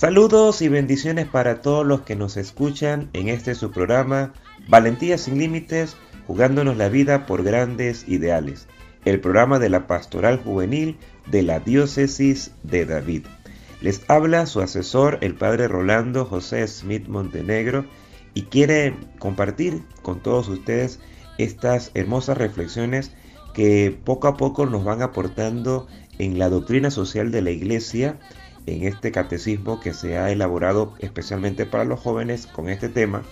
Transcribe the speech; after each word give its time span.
Saludos 0.00 0.62
y 0.62 0.70
bendiciones 0.70 1.26
para 1.26 1.60
todos 1.60 1.86
los 1.86 2.00
que 2.00 2.16
nos 2.16 2.38
escuchan 2.38 3.10
en 3.12 3.28
este 3.28 3.54
su 3.54 3.70
programa 3.70 4.32
Valentía 4.66 5.18
sin 5.18 5.36
Límites, 5.36 5.94
jugándonos 6.26 6.78
la 6.78 6.88
vida 6.88 7.26
por 7.26 7.42
grandes 7.42 8.08
ideales, 8.08 8.66
el 9.04 9.20
programa 9.20 9.58
de 9.58 9.68
la 9.68 9.86
Pastoral 9.86 10.38
Juvenil 10.42 10.96
de 11.26 11.42
la 11.42 11.60
Diócesis 11.60 12.52
de 12.62 12.86
David. 12.86 13.26
Les 13.82 14.00
habla 14.08 14.46
su 14.46 14.62
asesor, 14.62 15.18
el 15.20 15.34
Padre 15.34 15.68
Rolando 15.68 16.24
José 16.24 16.66
Smith 16.66 17.06
Montenegro, 17.06 17.84
y 18.32 18.44
quiere 18.44 18.96
compartir 19.18 19.82
con 20.00 20.20
todos 20.20 20.48
ustedes 20.48 20.98
estas 21.36 21.90
hermosas 21.92 22.38
reflexiones 22.38 23.12
que 23.52 23.94
poco 24.02 24.28
a 24.28 24.38
poco 24.38 24.64
nos 24.64 24.82
van 24.82 25.02
aportando 25.02 25.88
en 26.18 26.38
la 26.38 26.48
doctrina 26.48 26.90
social 26.90 27.30
de 27.30 27.42
la 27.42 27.50
Iglesia 27.50 28.18
en 28.74 28.84
este 28.84 29.12
catecismo 29.12 29.80
que 29.80 29.92
se 29.92 30.18
ha 30.18 30.30
elaborado 30.30 30.94
especialmente 30.98 31.66
para 31.66 31.84
los 31.84 32.00
jóvenes 32.00 32.46
con 32.46 32.68
este 32.68 32.88
tema 32.88 33.22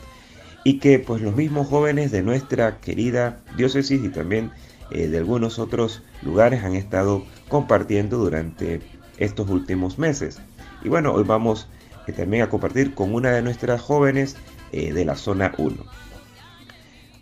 y 0.65 0.79
que 0.79 0.99
pues 0.99 1.23
los 1.23 1.37
mismos 1.37 1.69
jóvenes 1.69 2.11
de 2.11 2.23
nuestra 2.23 2.81
querida 2.81 3.41
diócesis 3.57 4.03
y 4.05 4.09
también 4.09 4.51
eh, 4.91 5.09
de 5.09 5.19
algunos 5.19 5.59
otros 5.59 6.03
lugares 6.23 6.65
han 6.65 6.75
estado 6.75 7.25
compartiendo 7.49 8.19
durante 8.19 8.81
estos 9.19 9.49
últimos 9.51 9.99
meses. 9.99 10.41
Y 10.83 10.89
bueno, 10.89 11.13
hoy 11.13 11.25
vamos 11.25 11.69
eh, 12.07 12.13
también 12.13 12.43
a 12.43 12.49
compartir 12.49 12.95
con 12.95 13.15
una 13.15 13.31
de 13.31 13.43
nuestras 13.43 13.81
jóvenes 13.81 14.37
eh, 14.73 14.93
de 14.93 15.05
la 15.05 15.17
zona 15.17 15.53
1. 15.59 15.77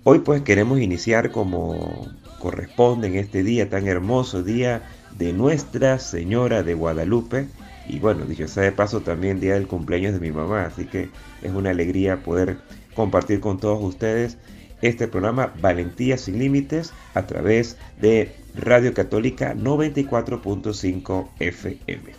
Hoy 0.05 0.21
pues 0.21 0.43
queremos 0.43 0.81
iniciar 0.81 1.33
como 1.33 2.09
corresponde 2.39 3.09
en 3.09 3.17
este 3.17 3.43
día 3.43 3.69
tan 3.69 3.89
hermoso, 3.89 4.43
día 4.43 4.83
de 5.19 5.33
Nuestra 5.33 5.99
Señora 5.99 6.63
de 6.63 6.75
Guadalupe, 6.75 7.49
y 7.89 7.99
bueno, 7.99 8.25
dicho 8.25 8.49
sea 8.49 8.65
de 8.65 8.73
paso, 8.73 9.01
también 9.01 9.41
día 9.41 9.55
del 9.55 9.67
cumpleaños 9.67 10.13
de 10.13 10.21
mi 10.21 10.33
mamá, 10.33 10.65
así 10.65 10.87
que 10.87 11.09
es 11.43 11.53
una 11.53 11.71
alegría 11.71 12.23
poder 12.23 12.59
compartir 12.95 13.41
con 13.41 13.59
todos 13.59 13.83
ustedes 13.83 14.39
este 14.83 15.09
programa 15.09 15.53
Valentía 15.61 16.19
sin 16.19 16.39
Límites 16.39 16.93
a 17.15 17.27
través 17.27 17.77
de 18.01 18.35
Radio 18.55 18.93
Católica 18.95 19.55
94.5 19.55 21.29
FM. 21.41 22.13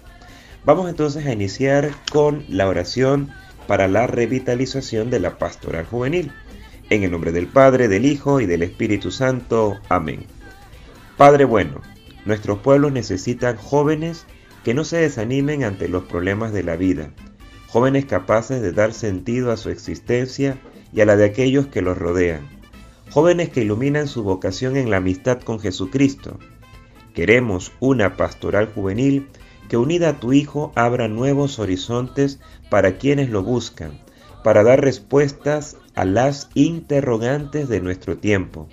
Vamos 0.66 0.90
entonces 0.90 1.26
a 1.26 1.34
iniciar 1.34 1.92
con 2.12 2.44
la 2.50 2.68
oración 2.68 3.30
para 3.68 3.88
la 3.88 4.08
revitalización 4.08 5.10
de 5.10 5.20
la 5.20 5.38
pastoral 5.38 5.86
juvenil. 5.86 6.32
En 6.90 7.04
el 7.04 7.12
nombre 7.12 7.32
del 7.32 7.48
Padre, 7.48 7.88
del 7.88 8.06
Hijo 8.06 8.40
y 8.40 8.46
del 8.46 8.64
Espíritu 8.64 9.12
Santo. 9.12 9.78
Amén. 9.90 10.26
Padre 11.18 11.46
bueno, 11.46 11.82
nuestros 12.26 12.60
pueblos 12.60 12.92
necesitan 12.92 13.58
jóvenes 13.58 14.26
que 14.68 14.74
no 14.74 14.84
se 14.84 14.98
desanimen 14.98 15.64
ante 15.64 15.88
los 15.88 16.04
problemas 16.04 16.52
de 16.52 16.62
la 16.62 16.76
vida, 16.76 17.12
jóvenes 17.70 18.04
capaces 18.04 18.62
de 18.62 18.74
dar 18.74 18.92
sentido 18.92 19.54
a 19.54 19.56
su 19.56 19.70
existencia 19.70 20.60
y 20.92 21.00
a 21.00 21.06
la 21.06 21.16
de 21.16 21.24
aquellos 21.24 21.68
que 21.68 21.82
los 21.82 21.98
rodean, 21.98 22.50
jóvenes 23.10 23.48
que 23.48 23.62
iluminan 23.62 24.10
su 24.10 24.24
vocación 24.24 24.76
en 24.76 24.90
la 24.90 24.98
amistad 24.98 25.40
con 25.40 25.62
Jesucristo. 25.62 26.38
Queremos 27.14 27.72
una 27.80 28.18
pastoral 28.18 28.68
juvenil 28.68 29.30
que 29.70 29.78
unida 29.78 30.10
a 30.10 30.20
tu 30.20 30.34
Hijo 30.34 30.74
abra 30.76 31.08
nuevos 31.08 31.60
horizontes 31.60 32.42
para 32.70 32.98
quienes 32.98 33.30
lo 33.30 33.44
buscan, 33.44 34.02
para 34.44 34.64
dar 34.64 34.82
respuestas 34.82 35.78
a 35.96 36.04
las 36.04 36.50
interrogantes 36.56 37.70
de 37.70 37.80
nuestro 37.80 38.18
tiempo. 38.18 38.68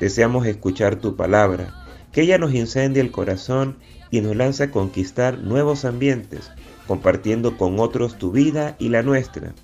Deseamos 0.00 0.44
escuchar 0.44 0.96
tu 0.96 1.16
palabra, 1.16 1.79
que 2.12 2.22
ella 2.22 2.38
nos 2.38 2.54
incendie 2.54 3.00
el 3.00 3.10
corazón 3.10 3.76
y 4.10 4.20
nos 4.20 4.36
lanza 4.36 4.64
a 4.64 4.70
conquistar 4.70 5.38
nuevos 5.38 5.84
ambientes, 5.84 6.50
compartiendo 6.86 7.56
con 7.56 7.78
otros 7.78 8.18
tu 8.18 8.32
vida 8.32 8.76
y 8.78 8.88
la 8.88 9.02
nuestra. 9.02 9.54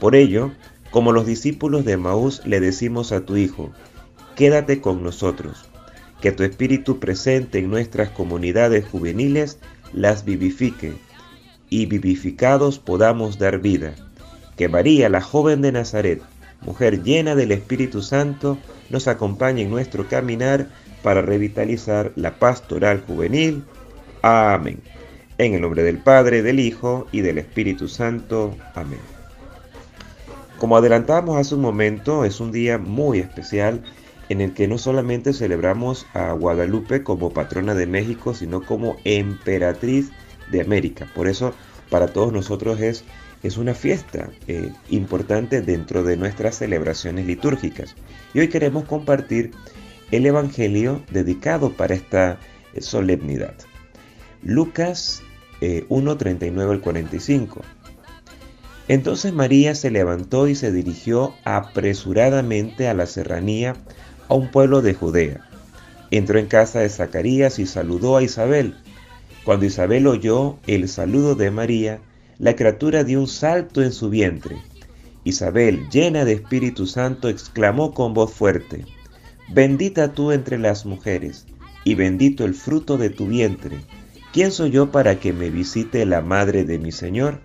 Por 0.00 0.16
ello, 0.16 0.52
como 0.90 1.12
los 1.12 1.26
discípulos 1.26 1.84
de 1.84 1.96
Maús 1.96 2.42
le 2.44 2.60
decimos 2.60 3.12
a 3.12 3.20
tu 3.20 3.36
Hijo, 3.36 3.70
quédate 4.34 4.80
con 4.80 5.02
nosotros, 5.02 5.64
que 6.20 6.32
tu 6.32 6.42
espíritu 6.42 6.98
presente 6.98 7.58
en 7.58 7.70
nuestras 7.70 8.10
comunidades 8.10 8.84
juveniles 8.84 9.58
las 9.92 10.24
vivifique, 10.24 10.94
y 11.70 11.86
vivificados 11.86 12.78
podamos 12.78 13.38
dar 13.38 13.58
vida. 13.58 13.94
Que 14.56 14.68
María, 14.68 15.08
la 15.08 15.20
joven 15.20 15.62
de 15.62 15.72
Nazaret, 15.72 16.22
mujer 16.62 17.02
llena 17.02 17.34
del 17.34 17.52
Espíritu 17.52 18.02
Santo, 18.02 18.58
nos 18.90 19.08
acompañe 19.08 19.62
en 19.62 19.70
nuestro 19.70 20.08
caminar 20.08 20.68
para 21.04 21.22
revitalizar 21.22 22.10
la 22.16 22.34
pastoral 22.40 23.04
juvenil 23.06 23.62
Amén. 24.26 24.80
En 25.36 25.52
el 25.52 25.60
nombre 25.60 25.82
del 25.82 25.98
Padre, 25.98 26.40
del 26.40 26.58
Hijo 26.58 27.06
y 27.12 27.20
del 27.20 27.36
Espíritu 27.36 27.88
Santo. 27.88 28.56
Amén. 28.74 29.00
Como 30.58 30.78
adelantamos 30.78 31.36
hace 31.36 31.56
un 31.56 31.60
momento, 31.60 32.24
es 32.24 32.40
un 32.40 32.50
día 32.50 32.78
muy 32.78 33.18
especial 33.18 33.82
en 34.30 34.40
el 34.40 34.54
que 34.54 34.66
no 34.66 34.78
solamente 34.78 35.34
celebramos 35.34 36.06
a 36.14 36.32
Guadalupe 36.32 37.02
como 37.02 37.34
patrona 37.34 37.74
de 37.74 37.86
México, 37.86 38.32
sino 38.32 38.62
como 38.62 38.96
emperatriz 39.04 40.10
de 40.50 40.62
América. 40.62 41.06
Por 41.14 41.28
eso 41.28 41.52
para 41.90 42.06
todos 42.06 42.32
nosotros 42.32 42.80
es, 42.80 43.04
es 43.42 43.58
una 43.58 43.74
fiesta 43.74 44.30
eh, 44.48 44.72
importante 44.88 45.60
dentro 45.60 46.02
de 46.02 46.16
nuestras 46.16 46.56
celebraciones 46.56 47.26
litúrgicas. 47.26 47.94
Y 48.32 48.40
hoy 48.40 48.48
queremos 48.48 48.84
compartir 48.84 49.50
el 50.10 50.26
Evangelio 50.26 51.02
dedicado 51.10 51.72
para 51.72 51.94
esta 51.94 52.38
eh, 52.74 52.80
solemnidad. 52.80 53.54
Lucas 54.42 55.22
1, 55.88 56.16
39 56.18 56.72
al 56.72 56.80
45. 56.82 57.62
Entonces 58.88 59.32
María 59.32 59.74
se 59.74 59.90
levantó 59.90 60.46
y 60.46 60.54
se 60.54 60.70
dirigió 60.70 61.34
apresuradamente 61.44 62.88
a 62.88 62.94
la 62.94 63.06
serranía, 63.06 63.76
a 64.28 64.34
un 64.34 64.50
pueblo 64.50 64.82
de 64.82 64.94
Judea. 64.94 65.48
Entró 66.10 66.38
en 66.38 66.46
casa 66.46 66.80
de 66.80 66.90
Zacarías 66.90 67.58
y 67.58 67.66
saludó 67.66 68.16
a 68.16 68.22
Isabel. 68.22 68.76
Cuando 69.44 69.64
Isabel 69.64 70.06
oyó 70.06 70.58
el 70.66 70.88
saludo 70.88 71.34
de 71.34 71.50
María, 71.50 72.00
la 72.38 72.56
criatura 72.56 73.04
dio 73.04 73.20
un 73.20 73.26
salto 73.26 73.82
en 73.82 73.92
su 73.92 74.10
vientre. 74.10 74.56
Isabel, 75.24 75.88
llena 75.90 76.26
de 76.26 76.32
Espíritu 76.32 76.86
Santo, 76.86 77.28
exclamó 77.28 77.94
con 77.94 78.12
voz 78.12 78.32
fuerte, 78.32 78.84
Bendita 79.54 80.12
tú 80.14 80.32
entre 80.32 80.58
las 80.58 80.84
mujeres, 80.84 81.46
y 81.84 81.94
bendito 81.94 82.44
el 82.44 82.54
fruto 82.54 82.98
de 82.98 83.08
tu 83.08 83.28
vientre. 83.28 83.76
¿Quién 84.32 84.50
soy 84.50 84.72
yo 84.72 84.90
para 84.90 85.20
que 85.20 85.32
me 85.32 85.48
visite 85.48 86.04
la 86.06 86.22
madre 86.22 86.64
de 86.64 86.80
mi 86.80 86.90
Señor? 86.90 87.38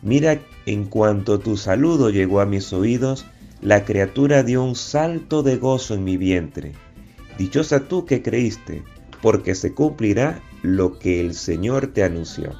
Mira, 0.00 0.38
en 0.64 0.84
cuanto 0.84 1.40
tu 1.40 1.56
saludo 1.56 2.10
llegó 2.10 2.40
a 2.40 2.46
mis 2.46 2.72
oídos, 2.72 3.26
la 3.60 3.84
criatura 3.84 4.44
dio 4.44 4.62
un 4.62 4.76
salto 4.76 5.42
de 5.42 5.56
gozo 5.56 5.94
en 5.94 6.04
mi 6.04 6.16
vientre. 6.16 6.70
Dichosa 7.36 7.88
tú 7.88 8.06
que 8.06 8.22
creíste, 8.22 8.84
porque 9.20 9.56
se 9.56 9.74
cumplirá 9.74 10.40
lo 10.62 11.00
que 11.00 11.20
el 11.20 11.34
Señor 11.34 11.88
te 11.88 12.04
anunció. 12.04 12.54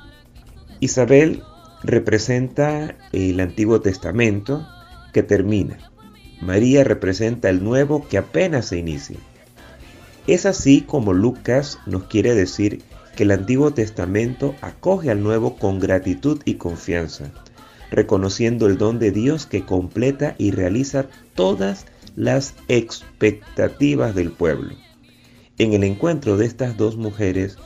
Isabel 0.80 1.44
representa 1.84 2.96
el 3.12 3.38
Antiguo 3.38 3.80
Testamento 3.80 4.66
que 5.12 5.22
termina. 5.22 5.91
María 6.42 6.82
representa 6.82 7.48
el 7.48 7.62
Nuevo 7.62 8.08
que 8.08 8.18
apenas 8.18 8.66
se 8.66 8.76
inicia. 8.76 9.16
Es 10.26 10.44
así 10.44 10.80
como 10.80 11.12
Lucas 11.12 11.78
nos 11.86 12.04
quiere 12.04 12.34
decir 12.34 12.82
que 13.14 13.22
el 13.22 13.30
Antiguo 13.30 13.72
Testamento 13.72 14.56
acoge 14.60 15.10
al 15.10 15.22
Nuevo 15.22 15.56
con 15.56 15.78
gratitud 15.78 16.40
y 16.44 16.54
confianza, 16.54 17.30
reconociendo 17.92 18.66
el 18.66 18.76
don 18.76 18.98
de 18.98 19.12
Dios 19.12 19.46
que 19.46 19.64
completa 19.64 20.34
y 20.36 20.50
realiza 20.50 21.06
todas 21.36 21.86
las 22.16 22.54
expectativas 22.66 24.14
del 24.16 24.32
pueblo. 24.32 24.74
En 25.58 25.74
el 25.74 25.84
encuentro 25.84 26.36
de 26.36 26.46
estas 26.46 26.76
dos 26.76 26.96
mujeres, 26.96 27.56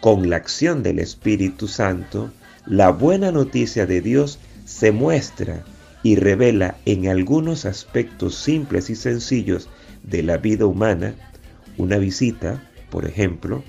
con 0.00 0.28
la 0.28 0.36
acción 0.36 0.82
del 0.82 0.98
Espíritu 0.98 1.66
Santo, 1.66 2.30
la 2.66 2.90
buena 2.90 3.32
noticia 3.32 3.86
de 3.86 4.02
Dios 4.02 4.38
se 4.66 4.92
muestra 4.92 5.64
y 6.08 6.16
revela 6.16 6.78
en 6.86 7.06
algunos 7.08 7.66
aspectos 7.66 8.34
simples 8.34 8.88
y 8.88 8.96
sencillos 8.96 9.68
de 10.02 10.22
la 10.22 10.38
vida 10.38 10.64
humana, 10.64 11.14
una 11.76 11.98
visita, 11.98 12.62
por 12.88 13.04
ejemplo, 13.04 13.62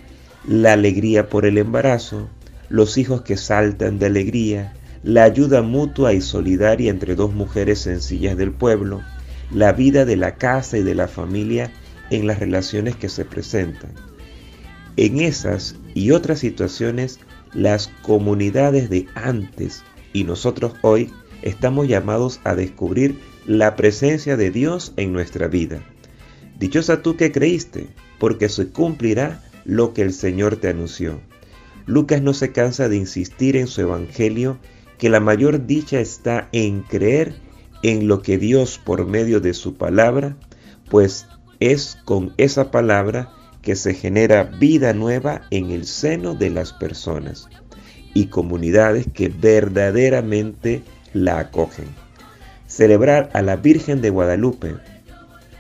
la 0.48 0.72
alegría 0.72 1.28
por 1.28 1.46
el 1.46 1.58
embarazo, 1.58 2.30
los 2.70 2.98
hijos 2.98 3.24
que 3.24 3.36
saltan 3.36 4.00
de 4.00 4.06
alegría, 4.06 4.74
la 5.04 5.24
ayuda 5.24 5.62
mutua 5.64 6.14
y 6.14 6.22
solidaria 6.22 6.90
entre 6.90 7.16
dos 7.16 7.34
mujeres 7.34 7.80
sencillas 7.80 8.38
del 8.38 8.54
pueblo, 8.54 9.02
la 9.52 9.74
vida 9.74 10.06
de 10.06 10.16
la 10.16 10.36
casa 10.36 10.78
y 10.78 10.84
de 10.84 10.96
la 10.96 11.10
familia 11.10 11.74
en 12.10 12.26
las 12.26 12.40
relaciones 12.40 12.96
que 12.96 13.10
se 13.10 13.26
presentan. 13.26 13.92
En 14.96 15.20
esas 15.20 15.76
y 15.94 16.12
otras 16.12 16.40
situaciones, 16.40 17.20
las 17.54 17.90
comunidades 18.02 18.90
de 18.90 19.08
antes 19.14 19.84
y 20.14 20.24
nosotros 20.24 20.76
hoy 20.84 21.12
estamos 21.42 21.88
llamados 21.88 22.40
a 22.44 22.56
descubrir 22.56 23.20
la 23.46 23.76
presencia 23.76 24.38
de 24.38 24.52
Dios 24.52 24.94
en 24.98 25.14
nuestra 25.14 25.48
vida. 25.48 25.82
Dichosa 26.60 27.02
tú 27.02 27.16
que 27.16 27.32
creíste, 27.32 27.88
porque 28.20 28.50
se 28.50 28.68
cumplirá 28.68 29.44
lo 29.66 29.94
que 29.94 30.02
el 30.02 30.14
Señor 30.14 30.58
te 30.58 30.70
anunció. 30.70 31.20
Lucas 31.86 32.22
no 32.22 32.34
se 32.34 32.52
cansa 32.52 32.90
de 32.90 32.98
insistir 32.98 33.56
en 33.56 33.68
su 33.68 33.82
Evangelio 33.82 34.60
que 34.98 35.10
la 35.10 35.20
mayor 35.20 35.66
dicha 35.66 36.00
está 36.00 36.50
en 36.52 36.82
creer 36.82 37.34
en 37.82 38.08
lo 38.08 38.22
que 38.22 38.38
Dios 38.38 38.80
por 38.84 39.08
medio 39.08 39.40
de 39.40 39.54
su 39.54 39.76
palabra, 39.76 40.36
pues 40.90 41.26
es 41.60 41.98
con 42.06 42.34
esa 42.38 42.72
palabra 42.72 43.32
que 43.62 43.76
se 43.76 43.94
genera 43.94 44.44
vida 44.44 44.94
nueva 44.94 45.42
en 45.52 45.72
el 45.72 45.86
seno 45.86 46.36
de 46.36 46.50
las 46.50 46.74
personas 46.74 47.48
y 48.14 48.28
comunidades 48.28 49.08
que 49.14 49.30
verdaderamente 49.30 50.84
la 51.14 51.40
acogen. 51.40 51.86
Celebrar 52.68 53.30
a 53.34 53.42
la 53.42 53.56
Virgen 53.56 54.02
de 54.02 54.10
Guadalupe, 54.10 54.76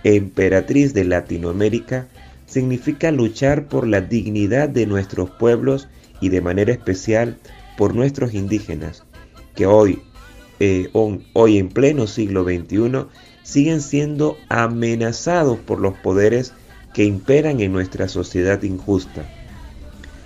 emperatriz 0.03 0.93
de 0.93 1.05
Latinoamérica, 1.05 2.07
significa 2.45 3.11
luchar 3.11 3.67
por 3.67 3.87
la 3.87 4.01
dignidad 4.01 4.69
de 4.69 4.85
nuestros 4.85 5.29
pueblos 5.29 5.87
y 6.21 6.29
de 6.29 6.41
manera 6.41 6.71
especial 6.71 7.37
por 7.77 7.95
nuestros 7.95 8.33
indígenas, 8.33 9.03
que 9.55 9.65
hoy, 9.65 10.01
eh, 10.59 10.89
hoy 11.33 11.57
en 11.57 11.69
pleno 11.69 12.07
siglo 12.07 12.43
XXI 12.43 13.05
siguen 13.43 13.81
siendo 13.81 14.37
amenazados 14.49 15.59
por 15.59 15.79
los 15.79 15.97
poderes 15.97 16.53
que 16.93 17.05
imperan 17.05 17.59
en 17.59 17.71
nuestra 17.71 18.07
sociedad 18.07 18.61
injusta. 18.63 19.23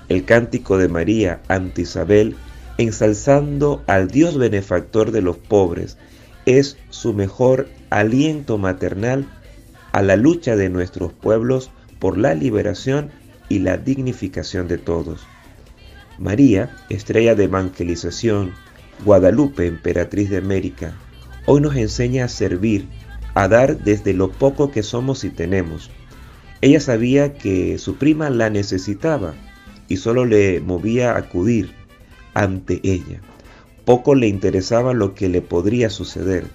El 0.10 0.26
cántico 0.26 0.78
de 0.78 0.88
María 0.88 1.42
ante 1.48 1.84
Isabel, 1.84 2.36
ensalzando 2.78 3.84
al 3.88 4.08
Dios 4.08 4.38
benefactor 4.38 5.12
de 5.12 5.22
los 5.22 5.38
pobres, 5.38 5.98
es 6.46 6.78
su 6.90 7.14
mejor 7.14 7.68
aliento 7.90 8.58
maternal 8.58 9.28
a 9.92 10.02
la 10.02 10.16
lucha 10.16 10.56
de 10.56 10.70
nuestros 10.70 11.14
pueblos 11.14 11.72
por 12.00 12.18
la 12.18 12.34
liberación 12.34 13.12
y 13.50 13.60
la 13.60 13.78
dignificación 13.78 14.68
de 14.68 14.78
todos. 14.78 15.26
María, 16.18 16.76
estrella 16.90 17.36
de 17.36 17.46
evangelización, 17.46 18.52
Guadalupe, 19.06 19.68
emperatriz 19.68 20.30
de 20.30 20.38
América, 20.38 20.96
hoy 21.46 21.62
nos 21.62 21.76
enseña 21.76 22.26
a 22.26 22.30
servir, 22.30 22.88
a 23.36 23.48
dar 23.48 23.84
desde 23.84 24.14
lo 24.14 24.32
poco 24.32 24.72
que 24.72 24.84
somos 24.84 25.24
y 25.24 25.30
tenemos. 25.30 25.92
Ella 26.62 26.80
sabía 26.80 27.34
que 27.34 27.78
su 27.78 27.96
prima 27.96 28.30
la 28.30 28.50
necesitaba 28.50 29.34
y 29.88 29.98
solo 29.98 30.26
le 30.26 30.62
movía 30.62 31.12
a 31.12 31.18
acudir 31.18 31.83
ante 32.34 32.80
ella. 32.84 33.22
Poco 33.86 34.16
le 34.16 34.28
interesaba 34.28 34.94
lo 34.94 35.14
que 35.14 35.30
le 35.30 35.42
podría 35.42 35.90
suceder. 35.90 36.46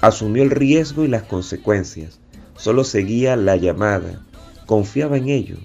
Asumió 0.00 0.42
el 0.42 0.50
riesgo 0.50 1.04
y 1.04 1.08
las 1.08 1.22
consecuencias. 1.22 2.18
Solo 2.56 2.84
seguía 2.84 3.36
la 3.36 3.56
llamada. 3.56 4.24
Confiaba 4.66 5.18
en 5.18 5.28
ello. 5.28 5.56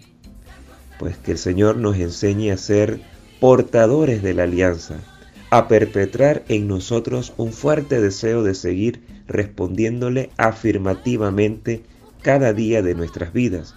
Pues 0.99 1.17
que 1.17 1.31
el 1.31 1.37
Señor 1.37 1.77
nos 1.77 1.97
enseñe 1.97 2.51
a 2.51 2.57
ser 2.57 2.99
portadores 3.39 4.23
de 4.23 4.33
la 4.33 4.43
alianza, 4.43 4.95
a 5.49 5.67
perpetrar 5.67 6.43
en 6.49 6.67
nosotros 6.67 7.33
un 7.37 7.53
fuerte 7.53 8.01
deseo 8.01 8.43
de 8.43 8.55
seguir 8.55 9.03
respondiéndole 9.27 10.31
afirmativamente 10.37 11.83
cada 12.21 12.51
día 12.53 12.81
de 12.81 12.95
nuestras 12.95 13.31
vidas. 13.31 13.75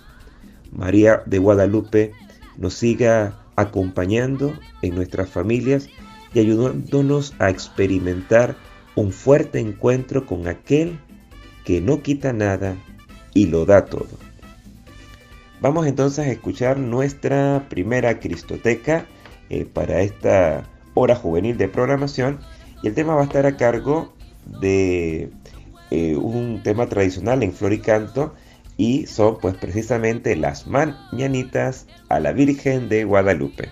María 0.73 1.23
de 1.27 1.39
Guadalupe 1.39 2.13
nos 2.57 2.75
siga 2.75 3.40
acompañando 3.61 4.55
en 4.83 4.95
nuestras 4.95 5.29
familias 5.29 5.89
y 6.35 6.41
ayudándonos 6.41 7.35
a 7.39 7.51
experimentar 7.51 8.57
un 8.95 9.13
fuerte 9.13 9.59
encuentro 9.59 10.27
con 10.27 10.49
aquel 10.49 10.99
que 11.65 11.81
no 11.81 12.03
quita 12.03 12.33
nada 12.33 12.77
y 13.35 13.47
lo 13.47 13.65
da 13.65 13.85
todo. 13.87 14.09
Vamos 15.61 15.87
entonces 15.87 16.27
a 16.27 16.31
escuchar 16.31 16.79
nuestra 16.79 17.67
primera 17.69 18.19
Cristoteca 18.19 19.07
eh, 19.51 19.67
para 19.67 20.01
esta 20.01 20.65
hora 20.95 21.15
juvenil 21.15 21.57
de 21.59 21.69
programación 21.69 22.41
y 22.83 22.89
el 22.89 22.95
tema 22.95 23.15
va 23.15 23.23
a 23.23 23.25
estar 23.25 23.47
a 23.47 23.57
cargo 23.57 24.15
de 24.61 25.31
eh, 25.91 26.17
un 26.17 26.63
tema 26.63 26.87
tradicional 26.87 27.43
en 27.43 27.53
flor 27.53 27.73
y 27.73 27.81
canto 27.81 28.35
y 28.81 29.07
son 29.07 29.37
pues 29.39 29.57
precisamente 29.57 30.35
las 30.37 30.67
mañanitas 30.67 31.87
a 32.09 32.19
la 32.19 32.33
Virgen 32.33 32.89
de 32.89 33.05
Guadalupe. 33.05 33.69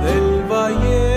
felicitación 0.00 1.09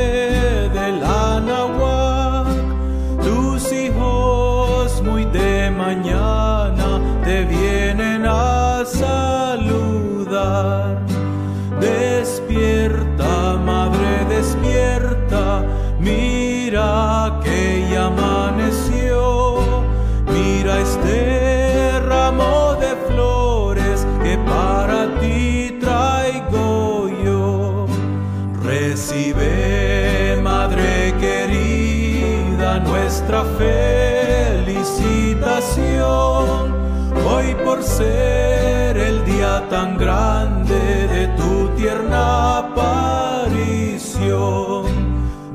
por 37.73 37.83
ser 37.83 38.95
el 38.97 39.25
día 39.25 39.63
tan 39.67 39.97
grande 39.97 41.07
de 41.07 41.27
tu 41.29 41.69
tierna 41.69 42.59
aparición. 42.59 44.03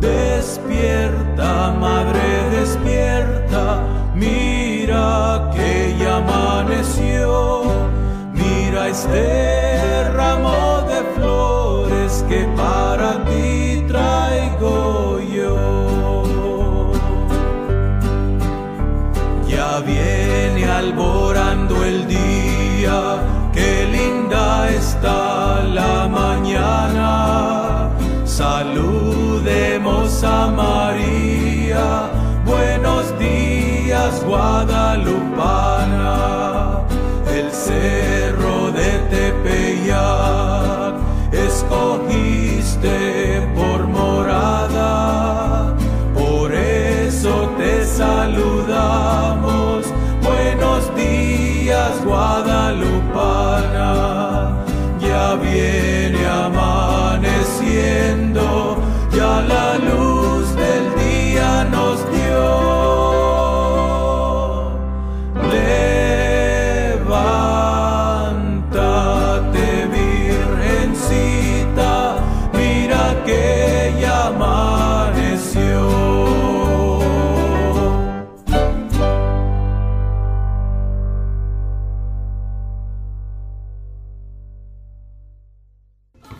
Despierta, 0.00 1.70
madre, 1.79 2.50
despierta, 2.50 3.62
mira 4.17 5.49
que 5.55 5.94
ya 6.00 6.17
amaneció, 6.17 7.63
mira 8.32 8.89
este 8.89 9.57
Saludemos 28.38 30.22
a 30.22 30.46
María, 30.46 32.08
buenos 32.46 33.18
días 33.18 34.22
Guadalupana, 34.24 35.26
el 37.34 37.50
cerro 37.50 38.70
de 38.70 39.00
Tepeyac, 39.10 40.94
escogiste 41.32 43.18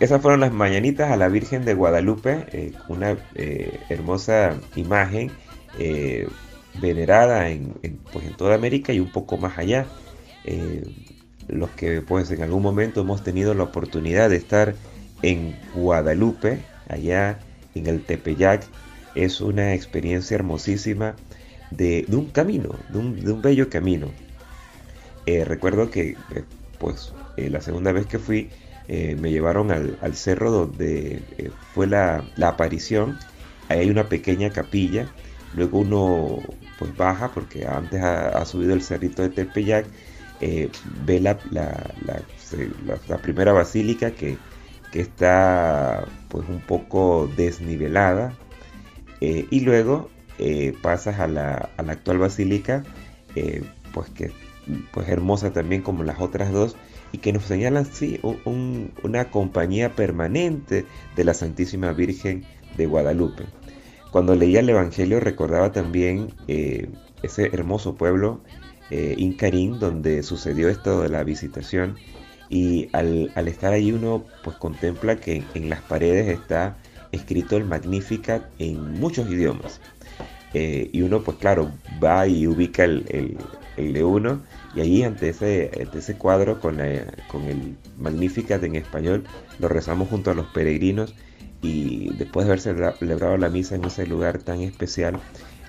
Esas 0.09 0.23
fueron 0.23 0.41
las 0.41 0.55
mañanitas 0.55 1.11
a 1.11 1.19
la 1.19 1.29
Virgen 1.29 1.67
de 1.67 1.75
Guadalupe, 1.75 2.47
eh, 2.53 2.73
una 2.89 3.19
eh, 3.35 3.79
hermosa 3.91 4.59
imagen 4.75 5.31
eh, 5.79 6.27
venerada 6.81 7.51
en, 7.51 7.75
pues 8.11 8.25
en, 8.25 8.33
toda 8.33 8.55
América 8.55 8.95
y 8.95 9.01
un 9.01 9.13
poco 9.13 9.37
más 9.37 9.59
allá. 9.59 9.85
los 11.47 11.69
que 11.73 12.01
pues 12.01 12.31
en 12.31 12.43
algún 12.43 12.63
momento 12.63 13.03
hemos 13.03 13.23
tenido 13.23 13.53
la 13.53 13.65
oportunidad 13.65 14.31
de 14.31 14.37
estar 14.37 14.75
en 15.21 15.55
Guadalupe, 15.75 16.61
allá 16.89 17.41
en 17.75 17.87
el 17.87 18.03
Tepeyac, 18.03 18.65
es 19.15 19.43
una 19.43 19.75
experiencia 19.75 20.37
hermosísima 20.37 21.17
de, 21.71 22.07
un 22.09 22.31
camino, 22.31 22.71
de 22.89 22.99
un, 22.99 23.43
bello 23.43 23.69
camino. 23.69 24.07
Recuerdo 25.27 25.91
que 25.91 26.17
pues 26.79 27.13
la 27.37 27.61
segunda 27.61 27.93
vez 27.93 28.07
que 28.07 28.19
fui 28.19 28.49
me 28.89 29.31
llevaron 29.31 29.71
al, 29.71 30.15
cerro 30.15 30.51
donde 30.51 31.23
fue 31.75 31.87
la, 31.87 32.25
aparición. 32.43 33.19
Ahí 33.69 33.81
hay 33.81 33.91
una 33.91 34.09
pequeña 34.09 34.51
capilla. 34.51 35.07
Luego 35.55 35.81
uno 35.81 36.39
pues 36.79 36.97
baja 36.97 37.31
porque 37.33 37.67
antes 37.67 38.03
ha, 38.03 38.45
subido 38.47 38.73
el 38.73 38.83
cerrito 38.83 39.23
de 39.23 39.29
Tepeyac. 39.29 39.87
ve 40.41 41.21
la, 41.21 41.39
la, 41.51 43.19
primera 43.19 43.53
basílica 43.53 44.13
que, 44.13 44.39
que 44.93 45.01
está 45.01 46.07
pues 46.29 46.49
un 46.49 46.61
poco 46.61 47.31
desnivelada 47.37 48.33
eh, 49.21 49.47
y 49.51 49.61
luego 49.61 50.11
eh, 50.39 50.75
pasas 50.81 51.19
a 51.19 51.27
la, 51.27 51.71
actual 51.77 52.19
basílica, 52.19 52.85
eh, 53.35 53.63
pues 53.93 54.11
que 54.11 54.31
pues 54.93 55.09
hermosa 55.09 55.53
también 55.53 55.83
como 55.83 56.05
las 56.05 56.21
otras 56.21 56.53
dos, 56.53 56.77
y 57.13 57.19
que 57.19 57.33
nos 57.33 57.45
señalan 57.45 57.87
sí 57.87 58.21
una 59.03 59.31
compañía 59.31 59.95
permanente 59.95 60.85
de 61.17 61.25
la 61.25 61.35
Santísima 61.35 61.93
Virgen 61.93 62.45
de 62.77 62.87
Guadalupe. 62.87 63.45
Cuando 64.11 64.35
leía 64.35 64.61
el 64.61 64.69
Evangelio 64.71 65.21
recordaba 65.21 65.73
también 65.73 66.33
ese 66.47 67.47
hermoso 67.53 67.95
pueblo 67.95 68.41
Incarín 68.91 69.79
donde 69.79 70.23
sucedió 70.23 70.69
esto 70.69 71.03
de 71.03 71.09
la 71.11 71.25
visitación 71.25 71.97
y 72.49 72.89
al, 72.93 73.31
estar 73.49 73.73
ahí 73.73 73.93
uno 73.93 74.25
pues 74.43 74.57
contempla 74.57 75.17
que 75.17 75.43
en 75.55 75.69
las 75.69 75.83
paredes 75.83 76.29
está 76.29 76.79
escrito 77.13 77.57
el 77.57 77.65
Magnificat 77.65 78.43
en 78.59 78.99
muchos 78.99 79.31
idiomas. 79.31 79.81
Eh, 80.55 80.89
y 80.93 81.03
uno, 81.03 81.23
pues 81.23 81.37
claro, 81.37 81.71
va 82.03 82.27
y 82.27 82.47
ubica 82.47 82.85
el, 82.85 83.37
de 83.77 84.05
uno, 84.05 84.43
y 84.75 84.81
ahí 84.81 85.03
ante 85.03 85.29
ese, 85.31 86.15
cuadro 86.17 86.61
con, 86.61 86.81
el 86.81 87.77
Magnificat 87.99 88.63
en 88.65 88.77
español, 88.77 89.25
lo 89.59 89.69
rezamos 89.69 90.09
junto 90.09 90.31
a 90.31 90.35
los 90.35 90.47
peregrinos, 90.49 91.15
y 91.61 92.13
después 92.15 92.47
de 92.47 92.53
haber 92.53 92.95
celebrado 92.95 93.37
la 93.37 93.49
misa 93.49 93.75
en 93.75 93.85
ese 93.85 94.07
lugar 94.07 94.39
tan 94.39 94.61
especial, 94.61 95.19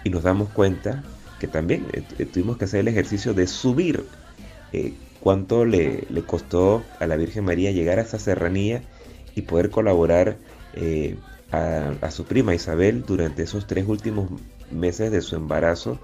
y 0.03 0.09
nos 0.09 0.23
damos 0.23 0.49
cuenta 0.49 1.03
que 1.39 1.47
también 1.47 1.85
eh, 1.93 2.25
tuvimos 2.25 2.57
que 2.57 2.65
hacer 2.65 2.81
el 2.81 2.89
ejercicio 2.89 3.33
de 3.33 3.47
subir 3.47 4.05
eh, 4.73 4.93
cuánto 5.21 5.65
le, 5.65 6.05
le, 6.09 6.21
costó 6.23 6.83
a 6.99 7.07
la 7.07 7.15
Virgen 7.15 7.45
María 7.45 7.71
llegar 7.71 7.97
a 7.99 8.03
esa 8.03 8.19
serranía 8.19 8.83
y 9.35 9.43
poder 9.43 9.69
colaborar 9.69 10.37
eh, 10.73 11.17
a, 11.51 12.11
su 12.11 12.25
prima 12.25 12.53
Isabel 12.53 13.03
durante 13.05 13.43
esos 13.43 13.65
tres 13.65 13.87
últimos 13.87 14.29
meses 14.71 15.11
de 15.11 15.21
su 15.21 15.35
embarazo 15.35 15.99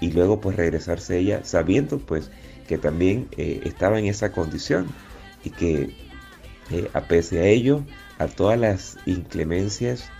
y 0.00 0.12
luego 0.12 0.40
pues 0.40 0.56
regresarse 0.56 1.18
ella 1.18 1.40
sabiendo 1.44 1.98
pues 1.98 2.30
que 2.66 2.78
también 2.78 3.28
eh, 3.36 3.62
estaba 3.64 3.98
en 3.98 4.06
esa 4.06 4.32
condición 4.32 4.86
y 5.44 5.50
que 5.50 5.94
eh, 6.70 6.90
a 6.92 7.02
pesar 7.02 7.40
de 7.40 7.52
ello 7.52 7.84
a 8.18 8.26
todas 8.26 8.58
las 8.58 8.98
inclemencias 9.06 10.10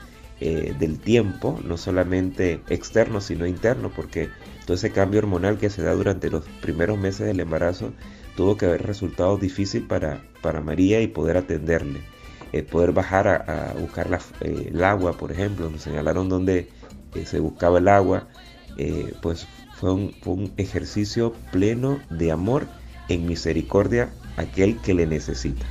del 0.40 1.00
tiempo 1.00 1.58
no 1.64 1.76
solamente 1.76 2.60
externo 2.68 3.20
sino 3.20 3.44
interno 3.44 3.90
porque 3.90 4.28
todo 4.66 4.76
ese 4.76 4.92
cambio 4.92 5.18
hormonal 5.18 5.58
que 5.58 5.68
se 5.68 5.82
da 5.82 5.92
durante 5.94 6.30
los 6.30 6.44
primeros 6.62 6.96
meses 6.96 7.26
del 7.26 7.40
embarazo 7.40 7.92
tuvo 8.36 8.56
que 8.56 8.66
haber 8.66 8.86
resultado 8.86 9.36
difícil 9.36 9.88
para, 9.88 10.22
para 10.40 10.60
María 10.60 11.00
y 11.00 11.08
poder 11.08 11.38
atenderle 11.38 12.02
eh, 12.52 12.62
poder 12.62 12.92
bajar 12.92 13.28
a, 13.28 13.74
buscar 13.78 14.08
eh, 14.40 14.70
el 14.72 14.82
agua, 14.82 15.12
por 15.12 15.30
ejemplo, 15.30 15.68
nos 15.68 15.82
señalaron 15.82 16.30
dónde 16.30 16.70
eh, 17.14 17.26
se 17.26 17.40
buscaba 17.40 17.78
el 17.78 17.88
agua, 17.88 18.28
pues 19.20 19.46
fue 19.80 19.92
un, 19.92 20.52
ejercicio 20.56 21.32
pleno 21.52 21.98
de 22.10 22.32
amor 22.32 22.66
en 23.08 23.26
misericordia 23.26 24.10
aquel 24.36 24.76
que 24.78 24.94
le 24.94 25.06
necesita. 25.06 25.66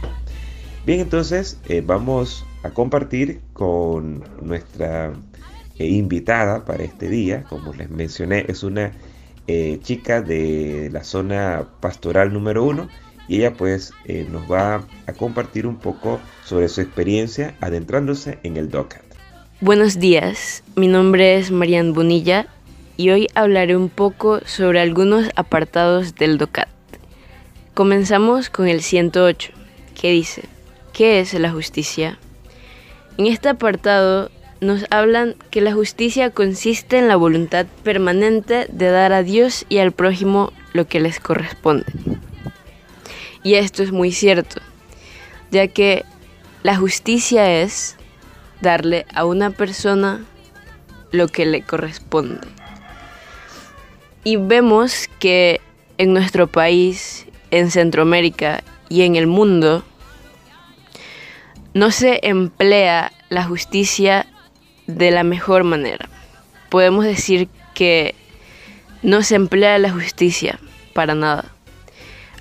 Bien, 0.86 1.00
entonces 1.00 1.60
vamos 1.84 2.46
a 2.64 2.70
compartir 2.70 3.42
con 3.54 4.24
nuestra 4.42 5.14
invitada 5.78 6.64
para 6.66 6.84
este 6.84 7.10
día, 7.10 7.44
como 7.44 7.74
les 7.74 7.90
mencioné, 7.90 8.46
es 8.48 8.64
una 8.64 8.94
chica 9.82 10.22
de 10.22 10.90
la 10.92 11.04
zona 11.04 11.68
pastoral 11.82 12.34
número 12.34 12.64
uno 12.64 12.88
y 13.28 13.38
ella 13.38 13.54
pues 13.54 13.94
eh, 14.06 14.28
nos 14.32 14.50
va 14.50 14.88
a 15.06 15.14
compartir 15.14 15.68
un 15.68 15.78
poco 15.78 16.20
sobre 16.46 16.70
su 16.70 16.82
experiencia 16.82 17.56
adentrándose 17.62 18.40
en 18.44 18.58
el 18.58 18.70
DOCAT. 18.70 19.04
Buenos 19.60 20.00
días, 20.00 20.64
mi 20.76 20.88
nombre 20.88 21.38
es 21.38 21.52
Marian 21.52 21.94
Bonilla 21.94 22.48
y 22.98 23.12
hoy 23.12 23.27
hablaré 23.36 23.77
un 23.77 23.89
poco 23.89 24.42
sobre 24.46 24.82
algunos 24.82 25.30
apartados 25.36 26.16
del 26.16 26.39
DOCAT. 26.39 26.68
Comenzamos 27.75 28.50
con 28.50 28.68
el 28.68 28.82
108, 28.82 29.51
que 30.00 30.12
dice, 30.12 30.44
¿qué 30.94 31.20
es 31.20 31.36
la 31.36 31.51
justicia? 31.51 32.18
En 33.20 33.27
este 33.27 33.50
apartado 33.50 34.32
nos 34.62 34.86
hablan 34.89 35.36
que 35.51 35.62
la 35.62 35.74
justicia 35.74 36.32
consiste 36.32 36.98
en 36.98 37.08
la 37.08 37.16
voluntad 37.16 37.68
permanente 37.84 38.66
de 38.72 38.89
dar 38.89 39.13
a 39.13 39.22
Dios 39.22 39.66
y 39.70 39.77
al 39.77 39.92
prójimo 39.92 40.51
lo 40.74 40.88
que 40.88 41.00
les 41.00 41.20
corresponde. 41.20 41.86
Y 43.44 43.56
esto 43.56 43.84
es 43.84 43.92
muy 43.92 44.12
cierto, 44.12 44.60
ya 45.51 45.68
que 45.68 46.04
la 46.63 46.75
justicia 46.75 47.62
es 47.62 47.96
darle 48.62 49.06
a 49.13 49.25
una 49.25 49.51
persona 49.51 50.25
lo 51.12 51.27
que 51.27 51.46
le 51.46 51.62
corresponde. 51.62 52.57
Y 54.27 54.36
vemos 54.36 55.07
que 55.19 55.62
en 55.98 56.12
nuestro 56.12 56.48
país, 56.48 57.25
en 57.50 57.72
Centroamérica 57.72 58.62
y 58.89 59.03
en 59.03 59.15
el 59.15 59.25
mundo, 59.25 59.86
no 61.74 61.91
se 61.91 62.19
emplea 62.24 63.13
la 63.29 63.46
justicia 63.46 64.27
de 64.86 65.12
la 65.12 65.24
mejor 65.24 65.63
manera. 65.63 66.10
Podemos 66.67 67.05
decir 67.05 67.48
que 67.74 68.15
no 69.01 69.24
se 69.24 69.36
emplea 69.36 69.77
la 69.77 69.91
justicia 69.93 70.60
para 70.93 71.15
nada 71.15 71.53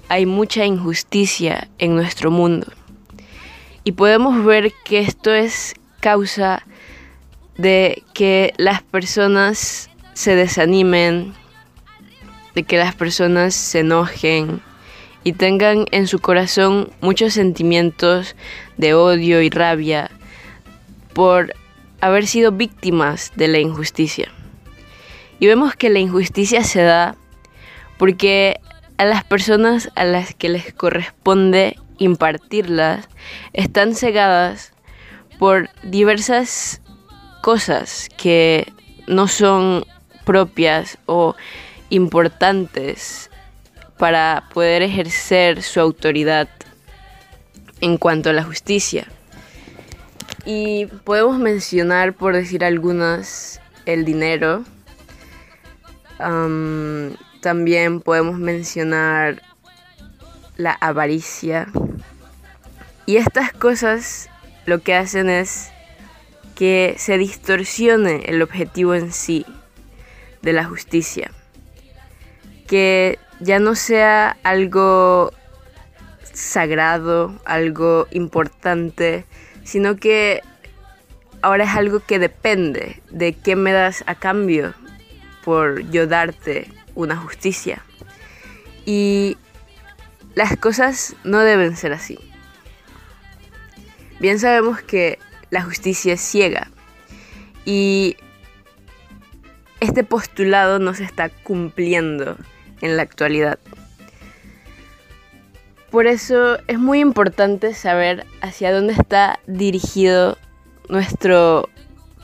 hay 0.09 0.27
mucha 0.27 0.65
injusticia 0.65 1.69
en 1.79 1.95
nuestro 1.95 2.31
mundo. 2.31 2.67
Y 3.85 3.93
podemos 3.93 4.45
ver 4.45 4.73
que 4.85 5.01
esto 5.01 5.33
es 5.33 5.75
causa 6.01 6.65
de 7.57 8.03
que 8.15 8.53
las 8.57 8.83
personas 8.83 9.91
se 10.15 10.35
desanimen, 10.35 11.35
de 12.57 12.65
que 12.65 12.79
las 12.79 12.95
personas 12.95 13.55
se 13.55 13.81
enojen 13.81 14.63
y 15.23 15.35
tengan 15.35 15.85
en 15.91 16.07
su 16.07 16.21
corazón 16.21 16.91
muchos 17.03 17.35
sentimientos 17.35 18.35
de 18.79 18.95
odio 18.95 19.43
y 19.43 19.51
rabia 19.51 20.11
por 21.13 21.55
haber 22.01 22.27
sido 22.27 22.53
víctimas 22.53 23.31
de 23.37 23.49
la 23.49 23.59
injusticia. 23.59 24.33
Y 25.39 25.47
vemos 25.47 25.77
que 25.77 25.91
la 25.91 25.99
injusticia 25.99 26.65
se 26.65 26.81
da 26.81 27.15
porque 27.99 28.59
a 28.97 29.05
las 29.05 29.23
personas 29.23 29.91
a 29.95 30.05
las 30.05 30.35
que 30.35 30.49
les 30.49 30.73
corresponde 30.73 31.77
impartirlas 31.99 33.07
están 33.53 33.95
cegadas 33.95 34.73
por 35.39 35.69
diversas 35.83 36.81
cosas 37.43 38.09
que 38.17 38.73
no 39.07 39.29
son 39.29 39.85
propias 40.25 40.97
o 41.05 41.37
importantes 41.91 43.31
para 43.99 44.45
poder 44.53 44.83
ejercer 44.83 45.63
su 45.63 45.81
autoridad 45.81 46.49
en 47.81 47.97
cuanto 47.97 48.31
a 48.31 48.33
la 48.33 48.45
justicia. 48.45 49.07
Y 50.45 50.87
podemos 51.05 51.39
mencionar, 51.39 52.15
por 52.15 52.35
decir 52.35 52.65
algunas, 52.65 53.61
el 53.85 54.05
dinero, 54.05 54.65
también 57.41 58.01
podemos 58.01 58.39
mencionar 58.39 59.43
la 60.57 60.73
avaricia. 60.73 61.69
Y 63.07 63.17
estas 63.17 63.53
cosas 63.53 64.29
lo 64.67 64.81
que 64.81 64.95
hacen 64.95 65.31
es 65.31 65.71
que 66.55 66.95
se 66.99 67.19
distorsione 67.19 68.23
el 68.27 68.43
objetivo 68.43 68.95
en 68.95 69.13
sí 69.13 69.45
de 70.43 70.53
la 70.53 70.65
justicia. 70.65 71.31
Que 72.67 73.19
ya 73.41 73.59
no 73.59 73.75
sea 73.75 74.37
algo 74.43 75.33
sagrado, 76.33 77.35
algo 77.45 78.07
importante, 78.11 79.25
sino 79.65 79.97
que 79.97 80.43
ahora 81.43 81.65
es 81.65 81.71
algo 81.71 82.01
que 82.01 82.19
depende 82.19 83.03
de 83.11 83.33
qué 83.33 83.57
me 83.57 83.73
das 83.73 84.05
a 84.07 84.15
cambio 84.15 84.75
por 85.45 85.81
yo 85.91 86.07
darte 86.07 86.69
una 86.95 87.17
justicia. 87.17 87.83
Y 88.85 89.37
las 90.35 90.57
cosas 90.57 91.17
no 91.25 91.41
deben 91.41 91.77
ser 91.77 91.93
así. 91.93 92.19
Bien 94.19 94.39
sabemos 94.39 94.83
que 94.83 95.19
la 95.51 95.63
justicia 95.63 96.15
es 96.15 96.21
ciega 96.21 96.71
y 97.65 98.17
este 99.81 100.05
postulado 100.05 100.79
no 100.79 100.95
se 100.95 101.05
está 101.05 101.29
cumpliendo 101.29 102.37
en 102.81 102.97
la 102.97 103.03
actualidad. 103.03 103.59
Por 105.91 106.07
eso 106.07 106.59
es 106.67 106.79
muy 106.79 107.01
importante 107.01 107.73
saber 107.73 108.27
hacia 108.41 108.73
dónde 108.73 108.93
está 108.93 109.39
dirigido 109.47 110.37
nuestro 110.89 111.69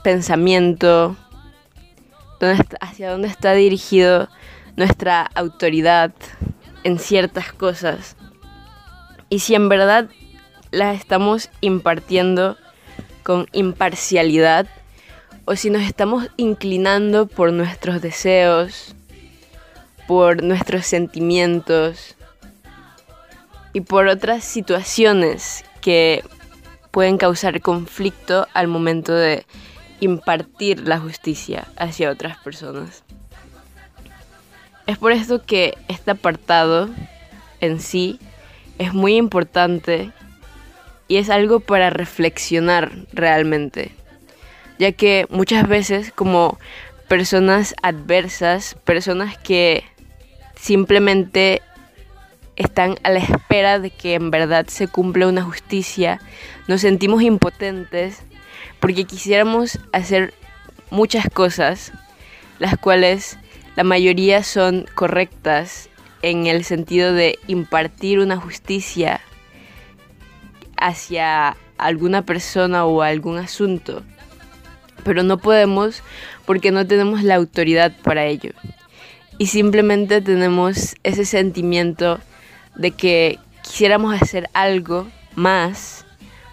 pensamiento, 0.03 1.15
hacia 2.81 3.11
dónde 3.11 3.29
está 3.29 3.53
dirigido 3.53 4.29
nuestra 4.75 5.23
autoridad 5.33 6.13
en 6.83 6.99
ciertas 6.99 7.53
cosas. 7.53 8.15
Y 9.29 9.39
si 9.39 9.55
en 9.55 9.69
verdad 9.69 10.09
las 10.71 10.99
estamos 10.99 11.49
impartiendo 11.61 12.57
con 13.23 13.47
imparcialidad 13.53 14.67
o 15.45 15.55
si 15.55 15.69
nos 15.69 15.83
estamos 15.83 16.27
inclinando 16.37 17.27
por 17.27 17.53
nuestros 17.53 18.01
deseos, 18.01 18.95
por 20.07 20.43
nuestros 20.43 20.85
sentimientos 20.85 22.15
y 23.73 23.81
por 23.81 24.07
otras 24.07 24.43
situaciones 24.43 25.65
que 25.81 26.23
pueden 26.91 27.17
causar 27.17 27.61
conflicto 27.61 28.47
al 28.53 28.67
momento 28.67 29.13
de 29.13 29.45
impartir 29.99 30.87
la 30.87 30.99
justicia 30.99 31.67
hacia 31.77 32.11
otras 32.11 32.37
personas. 32.37 33.03
Es 34.85 34.97
por 34.97 35.11
esto 35.11 35.43
que 35.43 35.77
este 35.87 36.11
apartado 36.11 36.89
en 37.61 37.79
sí 37.79 38.19
es 38.77 38.93
muy 38.93 39.15
importante 39.15 40.11
y 41.07 41.17
es 41.17 41.29
algo 41.29 41.59
para 41.61 41.89
reflexionar 41.89 42.91
realmente, 43.13 43.91
ya 44.77 44.91
que 44.91 45.25
muchas 45.29 45.67
veces 45.67 46.11
como 46.11 46.59
personas 47.07 47.75
adversas, 47.81 48.75
personas 48.83 49.37
que 49.37 49.83
simplemente 50.63 51.61
están 52.55 52.95
a 53.03 53.09
la 53.09 53.19
espera 53.19 53.79
de 53.79 53.89
que 53.89 54.13
en 54.13 54.31
verdad 54.31 54.65
se 54.67 54.87
cumpla 54.87 55.27
una 55.27 55.43
justicia, 55.43 56.21
nos 56.69 56.79
sentimos 56.79 57.21
impotentes 57.21 58.23
porque 58.79 59.03
quisiéramos 59.03 59.79
hacer 59.91 60.33
muchas 60.89 61.27
cosas, 61.29 61.91
las 62.59 62.77
cuales 62.77 63.37
la 63.75 63.83
mayoría 63.83 64.41
son 64.41 64.85
correctas 64.95 65.89
en 66.21 66.47
el 66.47 66.63
sentido 66.63 67.11
de 67.11 67.39
impartir 67.47 68.19
una 68.19 68.37
justicia 68.37 69.19
hacia 70.77 71.57
alguna 71.77 72.21
persona 72.21 72.85
o 72.85 73.01
algún 73.01 73.37
asunto, 73.37 74.01
pero 75.03 75.23
no 75.23 75.39
podemos 75.39 76.03
porque 76.45 76.71
no 76.71 76.87
tenemos 76.87 77.21
la 77.21 77.35
autoridad 77.35 77.91
para 78.01 78.27
ello. 78.27 78.53
Y 79.37 79.47
simplemente 79.47 80.21
tenemos 80.21 80.95
ese 81.03 81.25
sentimiento 81.25 82.19
de 82.75 82.91
que 82.91 83.39
quisiéramos 83.63 84.21
hacer 84.21 84.49
algo 84.53 85.07
más, 85.35 86.05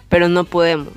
pero 0.09 0.29
no 0.29 0.43
podemos. 0.43 0.95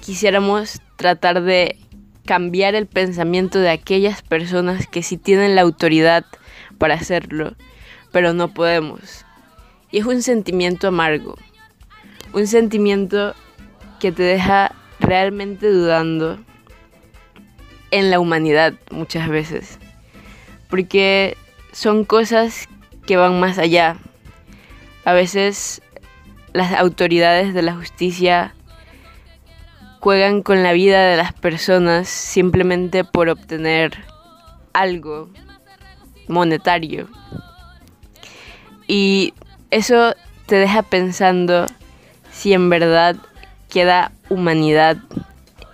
Quisiéramos 0.00 0.80
tratar 0.96 1.42
de 1.42 1.76
cambiar 2.24 2.74
el 2.74 2.86
pensamiento 2.86 3.58
de 3.58 3.70
aquellas 3.70 4.22
personas 4.22 4.86
que 4.86 5.02
sí 5.02 5.16
tienen 5.16 5.54
la 5.54 5.62
autoridad 5.62 6.26
para 6.76 6.94
hacerlo, 6.94 7.54
pero 8.12 8.34
no 8.34 8.52
podemos. 8.52 9.24
Y 9.90 9.98
es 9.98 10.06
un 10.06 10.22
sentimiento 10.22 10.88
amargo, 10.88 11.36
un 12.32 12.46
sentimiento 12.46 13.34
que 14.00 14.12
te 14.12 14.22
deja 14.22 14.74
realmente 15.00 15.70
dudando 15.70 16.38
en 17.90 18.10
la 18.10 18.20
humanidad 18.20 18.74
muchas 18.90 19.28
veces, 19.28 19.78
porque 20.68 21.36
son 21.72 22.04
cosas 22.04 22.68
que 23.06 23.16
van 23.16 23.40
más 23.40 23.58
allá. 23.58 23.96
A 25.04 25.12
veces 25.12 25.82
las 26.52 26.72
autoridades 26.72 27.54
de 27.54 27.62
la 27.62 27.74
justicia 27.74 28.54
juegan 30.00 30.42
con 30.42 30.62
la 30.62 30.72
vida 30.72 31.04
de 31.06 31.16
las 31.16 31.32
personas 31.32 32.08
simplemente 32.08 33.04
por 33.04 33.28
obtener 33.28 34.04
algo 34.72 35.28
monetario. 36.28 37.08
Y 38.86 39.34
eso 39.70 40.14
te 40.46 40.56
deja 40.56 40.82
pensando 40.82 41.66
si 42.30 42.52
en 42.52 42.70
verdad 42.70 43.16
queda 43.68 44.12
humanidad 44.28 44.96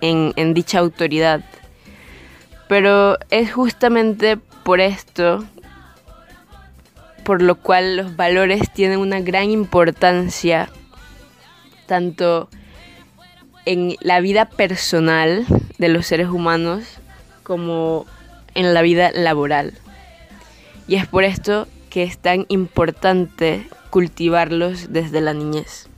en, 0.01 0.53
dicha 0.53 0.79
autoridad. 0.79 1.43
Pero 2.67 3.17
es 3.29 3.53
justamente 3.53 4.37
por 4.65 4.81
esto 4.81 5.45
por 7.23 7.43
lo 7.43 7.55
cual 7.55 7.97
los 7.97 8.15
valores 8.15 8.71
tienen 8.73 8.97
una 8.97 9.21
gran 9.21 9.51
importancia 9.51 10.69
tanto 11.85 12.49
en 13.65 13.95
la 14.01 14.19
vida 14.21 14.45
personal 14.45 15.45
de 15.77 15.87
los 15.89 16.07
seres 16.07 16.29
humanos 16.29 16.83
como 17.43 18.07
en 18.55 18.73
la 18.73 18.81
vida 18.81 19.11
laboral. 19.11 19.73
Y 20.87 20.95
es 20.95 21.05
por 21.05 21.23
esto 21.23 21.67
que 21.91 22.01
es 22.01 22.17
tan 22.17 22.45
importante 22.47 23.67
cultivarlos 23.91 24.91
desde 24.91 25.21
la 25.21 25.35
niñez, 25.35 25.89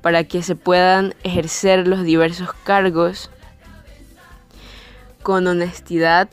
para 0.00 0.24
que 0.24 0.42
se 0.42 0.56
puedan 0.56 1.14
ejercer 1.22 1.86
los 1.86 2.02
diversos 2.02 2.54
cargos 2.64 3.30
con 5.22 5.46
honestidad 5.46 6.30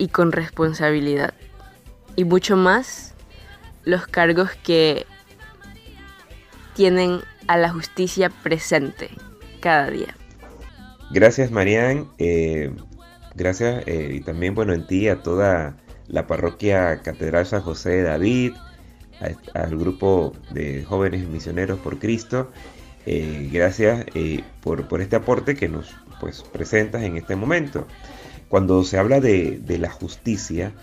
y 0.00 0.08
con 0.08 0.32
responsabilidad. 0.32 1.34
Y 2.16 2.24
mucho 2.24 2.56
más 2.56 3.14
los 3.84 4.06
cargos 4.06 4.50
que 4.64 5.04
tienen 6.74 7.20
a 7.48 7.58
la 7.58 7.68
justicia 7.68 8.30
presente 8.30 9.10
cada 9.60 9.90
día. 9.90 10.16
Gracias, 11.10 11.50
Marian. 11.50 12.08
Eh, 12.16 12.72
gracias 13.34 13.84
eh, 13.86 14.12
y 14.14 14.20
también, 14.22 14.54
bueno, 14.54 14.72
en 14.72 14.86
ti, 14.86 15.06
a 15.08 15.22
toda 15.22 15.76
la 16.08 16.26
parroquia 16.26 17.02
Catedral 17.02 17.44
San 17.44 17.60
José 17.60 17.90
de 17.90 18.02
David, 18.04 18.54
al 19.52 19.76
grupo 19.76 20.32
de 20.50 20.82
jóvenes 20.82 21.28
misioneros 21.28 21.78
por 21.78 21.98
Cristo. 21.98 22.50
Eh, 23.04 23.50
gracias 23.52 24.06
por, 24.62 24.88
por, 24.88 25.02
este 25.02 25.16
aporte 25.16 25.54
que 25.54 25.68
nos 25.68 25.94
pues, 26.20 26.42
presentas 26.42 27.02
en 27.02 27.18
este 27.18 27.36
momento. 27.36 27.86
Cuando 28.50 28.84
se 28.84 28.98
habla 28.98 29.20
de, 29.20 29.58
de 29.64 29.78
la 29.78 29.88
justicia, 29.90 30.74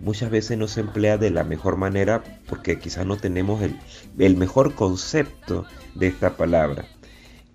muchas 0.00 0.30
veces 0.30 0.56
no 0.56 0.68
se 0.68 0.80
emplea 0.80 1.18
de 1.18 1.30
la 1.30 1.44
mejor 1.44 1.76
manera 1.76 2.22
porque 2.46 2.78
quizás 2.78 3.04
no 3.04 3.16
tenemos 3.16 3.62
el, 3.62 3.76
el 4.18 4.36
mejor 4.36 4.74
concepto 4.74 5.66
de 5.94 6.06
esta 6.06 6.36
palabra. 6.36 6.86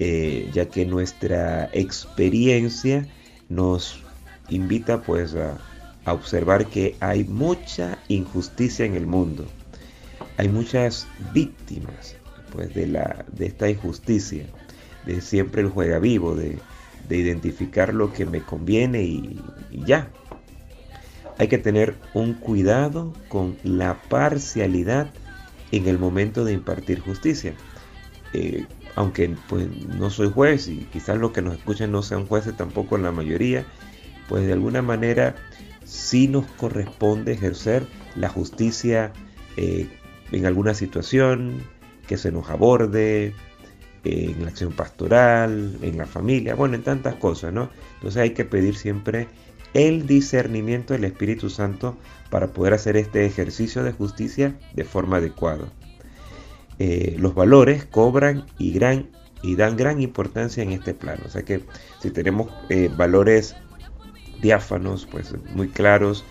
Eh, 0.03 0.49
ya 0.51 0.65
que 0.65 0.83
nuestra 0.83 1.69
experiencia 1.73 3.07
nos 3.49 4.01
invita 4.49 5.03
pues 5.03 5.35
a, 5.35 5.59
observar 6.11 6.65
que 6.65 6.95
hay 6.99 7.23
mucha 7.23 7.99
injusticia 8.07 8.83
en 8.83 8.95
el 8.95 9.05
mundo. 9.05 9.45
Hay 10.37 10.49
muchas 10.49 11.07
víctimas 11.33 12.15
pues 12.51 12.73
de, 12.73 12.87
la, 12.87 13.23
de 13.31 13.45
esta 13.45 13.69
injusticia, 13.69 14.47
de 15.05 15.21
siempre 15.21 15.61
el 15.61 15.69
juega 15.69 15.99
vivo, 15.99 16.33
de, 16.33 16.57
identificar 17.09 17.93
lo 17.93 18.11
que 18.13 18.25
me 18.25 18.41
conviene 18.41 19.03
y, 19.03 19.39
ya. 19.71 20.09
Hay 21.37 21.47
que 21.47 21.57
tener 21.57 21.95
un 22.13 22.33
cuidado 22.33 23.13
con 23.27 23.57
la 23.63 23.99
parcialidad 24.09 25.11
en 25.71 25.87
el 25.87 25.97
momento 25.97 26.45
de 26.45 26.53
impartir 26.53 26.99
justicia. 26.99 27.53
Eh, 28.33 28.65
aunque 28.95 29.35
pues 29.49 29.67
no 29.87 30.09
soy 30.09 30.29
juez 30.29 30.67
y 30.67 30.87
quizás 30.91 31.17
los 31.17 31.31
que 31.31 31.41
nos 31.41 31.55
escuchan 31.55 31.91
no 31.91 32.01
sean 32.03 32.27
jueces 32.27 32.55
tampoco 32.55 32.95
en 32.95 33.03
la 33.03 33.11
mayoría, 33.11 33.65
pues 34.27 34.45
de 34.45 34.53
alguna 34.53 34.81
manera 34.81 35.35
sí 35.83 36.27
nos 36.27 36.45
corresponde 36.45 37.33
ejercer 37.33 37.87
la 38.15 38.29
justicia 38.29 39.11
eh, 39.57 39.87
en 40.31 40.45
alguna 40.45 40.73
situación 40.73 41.63
que 42.07 42.17
se 42.17 42.31
nos 42.31 42.49
aborde, 42.49 43.33
en 44.03 44.43
la 44.43 44.49
acción 44.49 44.71
pastoral, 44.73 45.77
en 45.81 45.97
la 45.97 46.05
familia, 46.05 46.55
bueno, 46.55 46.75
en 46.75 46.83
tantas 46.83 47.15
cosas, 47.15 47.53
¿no? 47.53 47.69
Entonces 47.95 48.21
hay 48.21 48.31
que 48.31 48.45
pedir 48.45 48.75
siempre 48.75 49.27
el 49.73 50.07
discernimiento 50.07 50.93
del 50.93 51.05
Espíritu 51.05 51.49
Santo 51.49 51.97
para 52.29 52.47
poder 52.47 52.73
hacer 52.73 52.97
este 52.97 53.25
ejercicio 53.25 53.83
de 53.83 53.91
justicia 53.91 54.57
de 54.73 54.83
forma 54.83 55.17
adecuada. 55.17 55.65
Eh, 56.79 57.15
los 57.19 57.35
valores 57.35 57.85
cobran 57.85 58.45
y, 58.57 58.71
gran, 58.73 59.09
y 59.43 59.55
dan 59.55 59.77
gran 59.77 60.01
importancia 60.01 60.63
en 60.63 60.71
este 60.71 60.93
plano. 60.93 61.23
O 61.25 61.29
sea 61.29 61.43
que 61.43 61.63
si 61.99 62.09
tenemos 62.09 62.51
eh, 62.69 62.89
valores 62.95 63.55
diáfanos, 64.41 65.07
pues 65.09 65.33
muy 65.53 65.67
claros, 65.67 66.25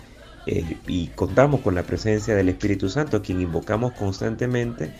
eh, 0.47 0.77
y 0.87 1.07
contamos 1.07 1.61
con 1.61 1.75
la 1.75 1.83
presencia 1.83 2.35
del 2.35 2.49
Espíritu 2.49 2.89
Santo, 2.89 3.21
quien 3.21 3.41
invocamos 3.41 3.93
constantemente, 3.93 4.91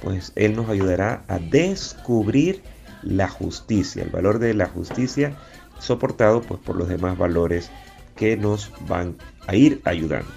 pues 0.00 0.32
Él 0.36 0.56
nos 0.56 0.68
ayudará 0.68 1.24
a 1.28 1.38
descubrir 1.38 2.62
la 3.02 3.28
justicia, 3.28 4.02
el 4.02 4.10
valor 4.10 4.38
de 4.38 4.54
la 4.54 4.66
justicia 4.66 5.36
soportado 5.78 6.40
pues, 6.42 6.60
por 6.60 6.76
los 6.76 6.88
demás 6.88 7.16
valores 7.16 7.70
que 8.16 8.36
nos 8.36 8.72
van 8.88 9.16
a 9.46 9.54
ir 9.54 9.80
ayudando. 9.84 10.30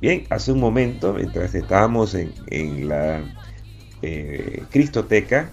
Bien, 0.00 0.24
hace 0.30 0.52
un 0.52 0.60
momento, 0.60 1.14
mientras 1.14 1.54
estábamos 1.54 2.14
en, 2.14 2.88
la 2.88 3.22
eh, 4.02 4.62
Cristoteca, 4.70 5.50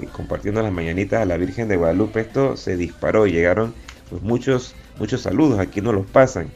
eh, 0.00 0.08
compartiendo 0.12 0.62
las 0.62 0.72
mañanitas 0.72 1.22
a 1.22 1.24
la 1.24 1.36
Virgen 1.36 1.68
de 1.68 1.76
Guadalupe, 1.76 2.20
esto 2.20 2.56
se 2.56 2.76
disparó, 2.76 3.26
llegaron 3.26 3.74
pues, 4.10 4.22
muchos, 4.22 4.74
muchos 4.98 5.22
saludos, 5.22 5.58
aquí 5.60 5.80
nos 5.80 5.94
los 5.94 6.06
pasan. 6.06 6.48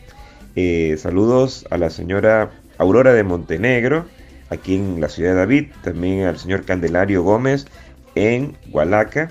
Eh, 0.56 0.96
saludos 0.98 1.66
a 1.70 1.78
la 1.78 1.90
señora 1.90 2.50
Aurora 2.78 3.12
de 3.12 3.22
Montenegro, 3.22 4.06
aquí 4.50 4.76
en 4.76 5.00
la 5.00 5.08
ciudad 5.08 5.30
de 5.30 5.36
David, 5.36 5.66
también 5.82 6.26
al 6.26 6.38
señor 6.38 6.64
Candelario 6.64 7.22
Gómez 7.22 7.66
en 8.14 8.56
Hualaca, 8.70 9.30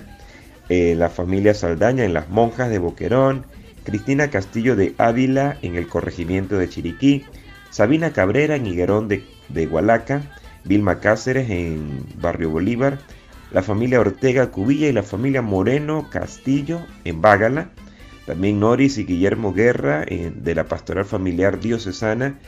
la 0.68 1.08
familia 1.08 1.54
Saldaña 1.54 2.04
en 2.04 2.14
Las 2.14 2.28
Monjas 2.28 2.68
de 2.70 2.78
Boquerón, 2.78 3.46
Cristina 3.84 4.28
Castillo 4.28 4.76
de 4.76 4.94
Ávila 4.98 5.56
en 5.62 5.76
el 5.76 5.88
corregimiento 5.88 6.58
de 6.58 6.68
Chiriquí, 6.68 7.24
Sabina 7.70 8.12
Cabrera 8.12 8.56
en 8.56 8.66
Higuerón 8.66 9.08
de, 9.08 9.24
de 9.48 9.66
Hualaca, 9.66 10.22
Vilma 10.64 11.00
Cáceres 11.00 11.48
en 11.48 12.04
Barrio 12.20 12.50
Bolívar, 12.50 12.98
la 13.50 13.62
familia 13.62 14.00
Ortega 14.00 14.50
Cubilla 14.50 14.88
y 14.88 14.92
la 14.92 15.02
familia 15.02 15.40
Moreno 15.40 16.08
Castillo 16.10 16.80
en 17.04 17.22
Bágala, 17.22 17.70
también 18.26 18.60
Noris 18.60 18.98
y 18.98 19.04
Guillermo 19.04 19.54
Guerra 19.54 20.04
de 20.04 20.54
la 20.54 20.64
Pastoral 20.64 21.06
Familiar 21.06 21.58
Diocesana, 21.60 22.38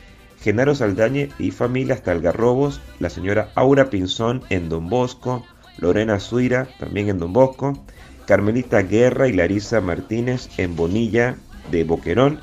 Genaro 0.41 0.73
Saldañe 0.73 1.29
y 1.37 1.51
familia 1.51 1.93
hasta 1.93 2.11
Algarrobos, 2.11 2.81
la 2.99 3.09
señora 3.09 3.51
Aura 3.55 3.89
Pinzón 3.89 4.41
en 4.49 4.69
Don 4.69 4.89
Bosco, 4.89 5.45
Lorena 5.77 6.19
Zuira 6.19 6.67
también 6.79 7.09
en 7.09 7.19
Don 7.19 7.31
Bosco, 7.31 7.83
Carmelita 8.25 8.81
Guerra 8.81 9.27
y 9.27 9.33
Larisa 9.33 9.81
Martínez 9.81 10.49
en 10.57 10.75
Bonilla 10.75 11.35
de 11.69 11.83
Boquerón, 11.83 12.39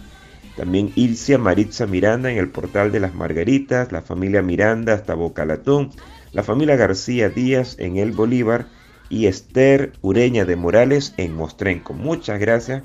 también 0.57 0.93
Ilcia 0.95 1.39
Maritza 1.39 1.87
Miranda 1.87 2.31
en 2.31 2.39
el 2.39 2.51
Portal 2.51 2.93
de 2.93 3.01
las 3.01 3.15
Margaritas, 3.15 3.91
la 3.91 4.03
familia 4.03 4.43
Miranda 4.43 4.95
hasta 4.95 5.15
Bocalatún, 5.15 5.91
la 6.33 6.43
familia 6.43 6.77
García 6.77 7.29
Díaz 7.29 7.77
en 7.79 7.97
el 7.97 8.13
Bolívar 8.13 8.67
y 9.09 9.27
Esther 9.27 9.93
Ureña 10.03 10.45
de 10.45 10.57
Morales 10.57 11.15
en 11.17 11.35
Mostrenco. 11.35 11.95
Muchas 11.95 12.39
gracias 12.39 12.83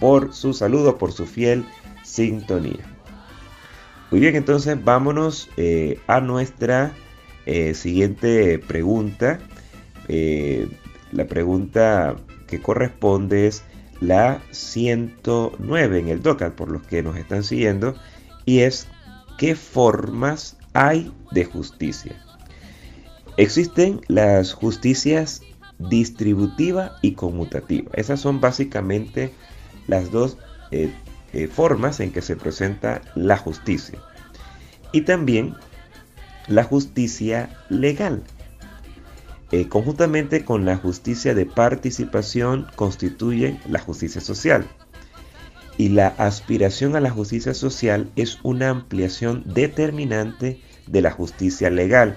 por 0.00 0.32
su 0.34 0.54
saludo, 0.54 0.98
por 0.98 1.12
su 1.12 1.26
fiel 1.26 1.66
sintonía. 2.02 2.95
Muy 4.10 4.20
bien, 4.20 4.36
entonces 4.36 4.82
vámonos 4.84 5.48
eh, 5.56 5.98
a 6.06 6.20
nuestra 6.20 6.92
eh, 7.44 7.74
siguiente 7.74 8.58
pregunta. 8.60 9.40
Eh, 10.08 10.68
la 11.10 11.26
pregunta 11.26 12.14
que 12.46 12.62
corresponde 12.62 13.48
es 13.48 13.64
la 14.00 14.40
109 14.52 15.98
en 15.98 16.08
el 16.08 16.22
DOCAT, 16.22 16.54
por 16.54 16.70
los 16.70 16.82
que 16.82 17.02
nos 17.02 17.16
están 17.16 17.42
siguiendo, 17.42 17.96
y 18.44 18.60
es 18.60 18.86
¿qué 19.38 19.56
formas 19.56 20.56
hay 20.72 21.12
de 21.32 21.44
justicia? 21.44 22.14
Existen 23.36 24.00
las 24.06 24.52
justicias 24.52 25.42
distributiva 25.78 26.96
y 27.02 27.12
conmutativa. 27.12 27.90
Esas 27.94 28.20
son 28.20 28.40
básicamente 28.40 29.32
las 29.88 30.10
dos 30.10 30.38
eh, 31.36 31.48
formas 31.48 32.00
en 32.00 32.12
que 32.12 32.22
se 32.22 32.34
presenta 32.34 33.02
la 33.14 33.36
justicia. 33.36 33.98
Y 34.90 35.02
también 35.02 35.54
la 36.48 36.64
justicia 36.64 37.50
legal, 37.68 38.22
eh, 39.52 39.68
conjuntamente 39.68 40.46
con 40.46 40.64
la 40.64 40.78
justicia 40.78 41.34
de 41.34 41.44
participación, 41.44 42.66
constituyen 42.74 43.60
la 43.68 43.80
justicia 43.80 44.22
social. 44.22 44.66
Y 45.76 45.90
la 45.90 46.06
aspiración 46.06 46.96
a 46.96 47.00
la 47.00 47.10
justicia 47.10 47.52
social 47.52 48.10
es 48.16 48.38
una 48.42 48.70
ampliación 48.70 49.42
determinante 49.44 50.58
de 50.86 51.02
la 51.02 51.10
justicia 51.10 51.68
legal, 51.68 52.16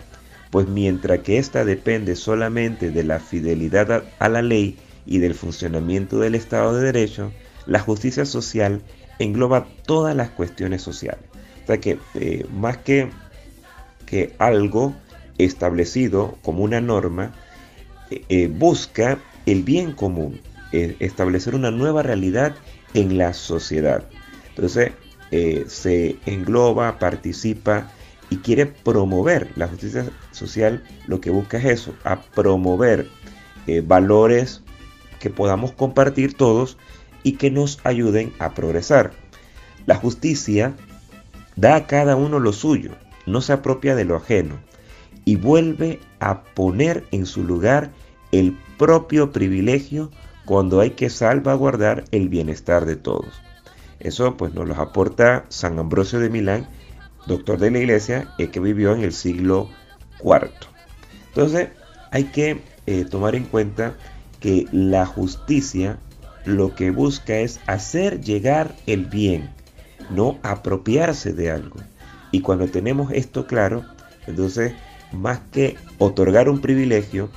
pues 0.49 0.69
mientras 0.69 1.19
que 1.19 1.39
ésta 1.39 1.65
depende 1.65 2.15
solamente 2.15 2.89
de 2.89 3.03
la 3.03 3.19
fidelidad 3.19 4.05
a 4.17 4.29
la 4.29 4.41
ley 4.41 4.77
y 5.05 5.17
del 5.17 5.35
funcionamiento 5.35 6.19
del 6.19 6.35
Estado 6.35 6.73
de 6.73 6.85
Derecho, 6.85 7.33
la 7.65 7.79
justicia 7.79 8.25
social 8.25 8.81
engloba 9.19 9.67
todas 9.85 10.15
las 10.15 10.29
cuestiones 10.29 10.81
sociales. 10.81 11.23
O 11.63 11.67
sea 11.67 11.77
que 11.79 11.99
eh, 12.15 12.45
más 12.51 12.77
que, 12.77 13.09
que 14.05 14.33
algo 14.39 14.95
establecido 15.37 16.37
como 16.41 16.63
una 16.63 16.81
norma, 16.81 17.33
eh, 18.09 18.23
eh, 18.29 18.47
busca 18.47 19.19
el 19.45 19.63
bien 19.63 19.93
común, 19.93 20.41
establecer 20.71 21.55
una 21.55 21.71
nueva 21.71 22.03
realidad 22.03 22.55
en 22.93 23.17
la 23.17 23.33
sociedad. 23.33 24.03
Entonces 24.49 24.91
se 25.67 26.17
engloba, 26.27 26.99
participa 26.99 27.91
y 28.29 28.37
quiere 28.37 28.67
promover 28.67 29.51
la 29.55 29.67
justicia 29.67 30.05
social, 30.31 30.83
lo 31.07 31.19
que 31.19 31.31
busca 31.31 31.57
es 31.57 31.65
eso, 31.65 31.95
a 32.03 32.21
promover 32.21 33.07
valores 33.85 34.61
que 35.19 35.31
podamos 35.31 35.71
compartir 35.71 36.35
todos 36.35 36.77
y 37.23 37.33
que 37.33 37.51
nos 37.51 37.79
ayuden 37.83 38.33
a 38.39 38.53
progresar. 38.53 39.11
La 39.85 39.95
justicia 39.95 40.75
da 41.55 41.75
a 41.75 41.87
cada 41.87 42.15
uno 42.15 42.39
lo 42.39 42.53
suyo, 42.53 42.91
no 43.25 43.41
se 43.41 43.53
apropia 43.53 43.95
de 43.95 44.05
lo 44.05 44.15
ajeno 44.15 44.59
y 45.25 45.35
vuelve 45.35 45.99
a 46.19 46.43
poner 46.43 47.05
en 47.11 47.25
su 47.25 47.43
lugar 47.43 47.91
el 48.31 48.57
propio 48.77 49.31
privilegio 49.31 50.09
cuando 50.45 50.79
hay 50.79 50.91
que 50.91 51.09
salvaguardar 51.09 52.05
el 52.11 52.29
bienestar 52.29 52.85
de 52.85 52.95
todos. 52.95 53.41
Eso 53.99 54.37
pues 54.37 54.53
nos 54.53 54.67
lo 54.67 54.75
aporta 54.75 55.45
San 55.49 55.77
Ambrosio 55.77 56.19
de 56.19 56.29
Milán, 56.29 56.67
doctor 57.27 57.59
de 57.59 57.69
la 57.69 57.79
iglesia, 57.79 58.33
el 58.37 58.49
que 58.49 58.59
vivió 58.59 58.95
en 58.95 59.03
el 59.03 59.13
siglo 59.13 59.69
IV. 60.23 60.49
Entonces 61.27 61.69
hay 62.11 62.23
que 62.25 62.61
eh, 62.87 63.05
tomar 63.05 63.35
en 63.35 63.43
cuenta 63.43 63.95
que 64.39 64.65
la 64.71 65.05
justicia 65.05 65.99
lo 66.45 66.75
que 66.75 66.91
busca 66.91 67.37
es 67.37 67.59
hacer 67.67 68.21
llegar 68.21 68.75
el 68.87 69.05
bien, 69.05 69.49
no 70.09 70.39
apropiarse 70.43 71.33
de 71.33 71.51
algo. 71.51 71.79
Y 72.31 72.41
cuando 72.41 72.67
tenemos 72.67 73.11
esto 73.11 73.47
claro, 73.47 73.85
entonces 74.27 74.73
más 75.11 75.39
que 75.51 75.75
otorgar 75.97 76.49
un 76.49 76.61
privilegio, 76.61 77.29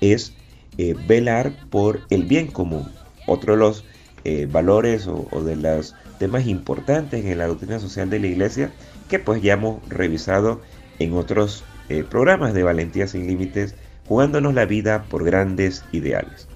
es 0.00 0.34
eh, 0.78 0.94
velar 1.06 1.52
por 1.70 2.00
el 2.10 2.24
bien 2.24 2.48
común. 2.48 2.90
Otro 3.26 3.54
de 3.54 3.58
los 3.58 3.84
eh, 4.24 4.46
valores 4.50 5.06
o, 5.06 5.26
de 5.44 5.56
los 5.56 5.94
temas 6.18 6.46
importantes 6.46 7.24
en 7.24 7.38
la 7.38 7.46
doctrina 7.46 7.78
social 7.78 8.10
de 8.10 8.20
la 8.20 8.26
iglesia 8.26 8.72
que 9.08 9.18
pues 9.18 9.42
ya 9.42 9.54
hemos 9.54 9.86
revisado 9.88 10.60
en 10.98 11.14
otros 11.14 11.64
eh, 11.88 12.04
programas 12.08 12.54
de 12.54 12.62
Valentía 12.62 13.06
sin 13.06 13.26
Límites, 13.26 13.74
jugándonos 14.06 14.54
la 14.54 14.64
vida 14.64 15.04
por 15.08 15.24
grandes 15.24 15.84
ideales. 15.92 16.48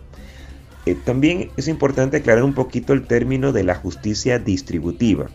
También 0.94 1.50
es 1.56 1.66
importante 1.66 2.18
aclarar 2.18 2.44
un 2.44 2.54
poquito 2.54 2.92
el 2.92 3.06
término 3.06 3.52
de 3.52 3.64
la 3.64 3.74
justicia 3.74 4.38
distributiva. 4.38 5.26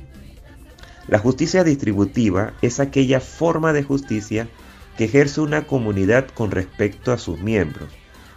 La 1.07 1.19
justicia 1.19 1.63
distributiva 1.63 2.53
es 2.61 2.79
aquella 2.79 3.19
forma 3.19 3.73
de 3.73 3.83
justicia 3.83 4.47
que 4.97 5.05
ejerce 5.05 5.41
una 5.41 5.67
comunidad 5.67 6.27
con 6.29 6.51
respecto 6.51 7.11
a 7.11 7.17
sus 7.17 7.41
miembros, 7.41 7.89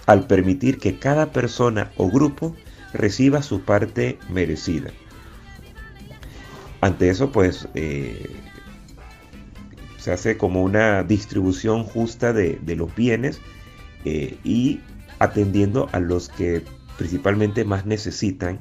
al 0.07 0.27
permitir 0.27 0.79
que 0.79 0.98
cada 0.98 1.33
persona 1.33 1.92
o 1.96 2.11
grupo 2.11 2.57
reciba 2.92 3.42
su 3.42 3.61
parte 3.61 4.18
merecida. 4.29 4.90
Ante 6.81 7.11
eso, 7.11 7.31
pues, 7.33 7.68
eh, 7.74 8.37
se 9.98 10.12
hace 10.12 10.37
como 10.37 10.62
una 10.62 11.03
distribución 11.03 11.85
justa 11.85 12.33
de, 12.33 12.59
los 12.77 12.94
bienes 12.94 13.40
eh, 14.05 14.37
y 14.44 14.81
atendiendo 15.18 15.88
a 15.92 16.00
los 16.00 16.29
que 16.29 16.62
principalmente 16.96 17.64
más 17.64 17.87
necesitan, 17.87 18.61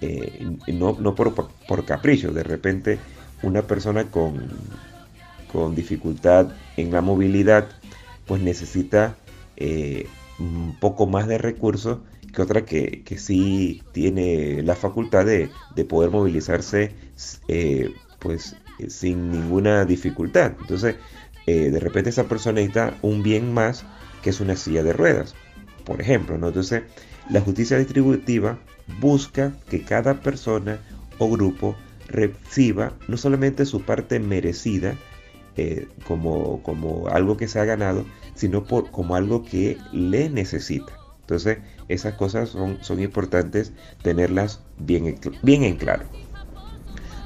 eh, 0.00 0.56
no, 0.68 0.96
no 1.00 1.14
por, 1.14 1.34
por, 1.34 1.84
capricho, 1.84 2.32
de 2.32 2.42
repente 2.42 2.98
una 3.42 3.62
persona 3.62 4.04
con 4.10 4.48
con 5.52 5.74
dificultad 5.74 6.48
en 6.76 6.90
la 6.92 7.00
movilidad, 7.00 7.68
pues 8.26 8.42
necesita 8.42 9.16
eh, 9.56 10.06
un 10.38 10.76
poco 10.78 11.06
más 11.06 11.28
de 11.28 11.38
recursos 11.38 12.00
que 12.34 12.42
otra 12.42 12.66
que, 12.66 13.02
que 13.04 13.16
sí 13.16 13.82
tiene 13.92 14.62
la 14.62 14.74
facultad 14.74 15.24
de, 15.24 15.48
poder 15.88 16.10
movilizarse 16.10 16.92
eh, 17.48 17.94
pues 18.18 18.56
sin 18.88 19.30
ninguna 19.30 19.86
dificultad. 19.86 20.52
Entonces, 20.60 20.96
de 21.46 21.78
repente 21.78 22.10
esa 22.10 22.24
persona 22.24 22.56
necesita 22.56 22.98
un 23.02 23.22
bien 23.22 23.54
más 23.54 23.86
que 24.26 24.30
es 24.30 24.40
una 24.40 24.56
silla 24.56 24.82
de 24.82 24.92
ruedas, 24.92 25.36
por 25.84 26.00
ejemplo. 26.00 26.36
¿no? 26.36 26.48
Entonces, 26.48 26.82
la 27.28 27.40
justicia 27.40 27.78
distributiva 27.78 28.58
busca 29.00 29.52
que 29.68 29.82
cada 29.82 30.20
persona 30.20 30.78
o 31.18 31.28
grupo 31.28 31.76
reciba 32.08 32.92
no 33.08 33.16
solamente 33.16 33.66
su 33.66 33.82
parte 33.82 34.20
merecida, 34.20 34.94
eh, 35.56 35.88
como, 36.06 36.62
como 36.62 37.08
algo 37.08 37.36
que 37.36 37.48
se 37.48 37.58
ha 37.58 37.64
ganado, 37.64 38.04
sino 38.34 38.64
por, 38.64 38.90
como 38.90 39.16
algo 39.16 39.42
que 39.42 39.78
le 39.92 40.28
necesita. 40.28 40.92
Entonces, 41.22 41.58
esas 41.88 42.14
cosas 42.14 42.50
son, 42.50 42.78
son 42.82 43.00
importantes 43.00 43.72
tenerlas 44.02 44.60
bien, 44.78 45.18
bien 45.42 45.64
en 45.64 45.76
claro. 45.76 46.04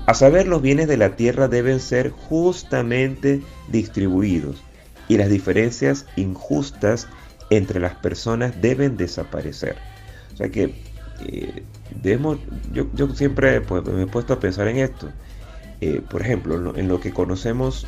A 0.06 0.14
saber, 0.14 0.48
los 0.48 0.62
bienes 0.62 0.88
de 0.88 0.96
la 0.96 1.16
tierra 1.16 1.48
deben 1.48 1.80
ser 1.80 2.10
justamente 2.10 3.42
distribuidos 3.68 4.62
y 5.08 5.18
las 5.18 5.28
diferencias 5.28 6.06
injustas 6.16 7.08
entre 7.50 7.80
las 7.80 7.96
personas 7.96 8.60
deben 8.62 8.96
desaparecer. 8.96 9.89
O 10.40 10.42
sea 10.42 10.50
que 10.50 10.72
eh, 11.26 11.62
debemos, 12.02 12.38
yo, 12.72 13.14
siempre 13.14 13.60
pues, 13.60 13.84
me 13.84 14.04
he 14.04 14.06
puesto 14.06 14.32
a 14.32 14.40
pensar 14.40 14.68
en 14.68 14.78
esto. 14.78 15.10
Eh, 15.82 16.00
por 16.08 16.22
ejemplo, 16.22 16.74
en 16.76 16.88
lo 16.88 16.98
que 16.98 17.12
conocemos 17.12 17.86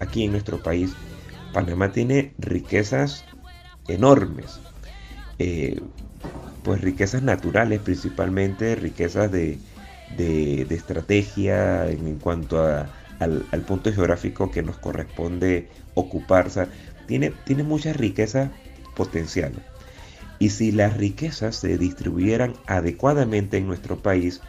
aquí 0.00 0.24
en 0.24 0.32
nuestro 0.32 0.60
país, 0.60 0.94
Panamá 1.52 1.92
tiene 1.92 2.34
riquezas 2.38 3.24
enormes. 3.86 4.58
Eh, 5.38 5.80
pues 6.64 6.80
riquezas 6.80 7.22
naturales 7.22 7.78
principalmente, 7.78 8.74
riquezas 8.74 9.30
de, 9.30 9.60
estrategia 10.68 11.88
en, 11.88 12.18
cuanto 12.18 12.66
al, 12.66 13.60
punto 13.64 13.92
geográfico 13.92 14.50
que 14.50 14.64
nos 14.64 14.76
corresponde 14.78 15.68
ocupar. 15.94 16.50
tiene, 17.06 17.32
tiene 17.44 17.62
muchas 17.62 17.96
riquezas 17.96 18.50
potenciales. 18.96 19.75
Y 20.38 20.50
si 20.50 20.72
las 20.72 20.96
riquezas 20.96 21.56
se 21.56 21.78
distribuyeran 21.78 22.54
adecuadamente 22.66 23.56
en 23.56 23.66
nuestro 23.66 23.98
país, 23.98 24.40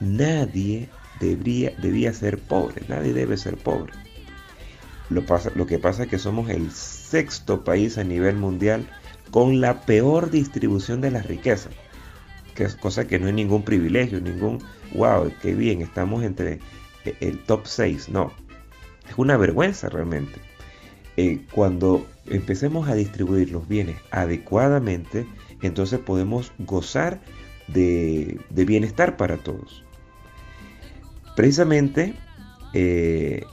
nadie 0.00 0.88
debería, 1.20 1.72
debía 1.80 2.12
ser 2.12 2.38
pobre, 2.38 2.82
nadie 2.88 3.12
debe 3.12 3.36
ser 3.36 3.56
pobre. 3.56 3.92
Lo, 5.10 5.26
pasa, 5.26 5.50
lo 5.54 5.66
que 5.66 5.78
pasa 5.78 6.04
es 6.04 6.08
que 6.08 6.18
somos 6.18 6.48
el 6.48 6.70
sexto 6.70 7.64
país 7.64 7.98
a 7.98 8.04
nivel 8.04 8.36
mundial 8.36 8.86
con 9.30 9.60
la 9.60 9.82
peor 9.82 10.30
distribución 10.30 11.00
de 11.00 11.10
las 11.10 11.26
riquezas. 11.26 11.72
Que 12.54 12.64
es 12.64 12.74
cosa 12.74 13.06
que 13.06 13.18
no 13.18 13.28
es 13.28 13.34
ningún 13.34 13.64
privilegio, 13.64 14.20
ningún, 14.20 14.62
wow, 14.94 15.30
qué 15.42 15.54
bien, 15.54 15.82
estamos 15.82 16.24
entre 16.24 16.60
el 17.20 17.38
top 17.44 17.66
6. 17.66 18.08
No, 18.08 18.32
es 19.08 19.14
una 19.16 19.36
vergüenza 19.36 19.88
realmente. 19.88 20.40
Eh, 21.16 21.40
cuando 21.52 22.06
empecemos 22.30 22.88
a 22.88 22.94
distribuir 22.94 23.50
los 23.50 23.68
bienes 23.68 23.96
adecuadamente, 24.10 25.26
entonces 25.62 25.98
podemos 25.98 26.52
gozar 26.58 27.20
de, 27.68 28.40
bienestar 28.50 29.16
para 29.16 29.36
todos. 29.36 29.84
Precisamente, 31.36 32.14
eh, 32.72 33.44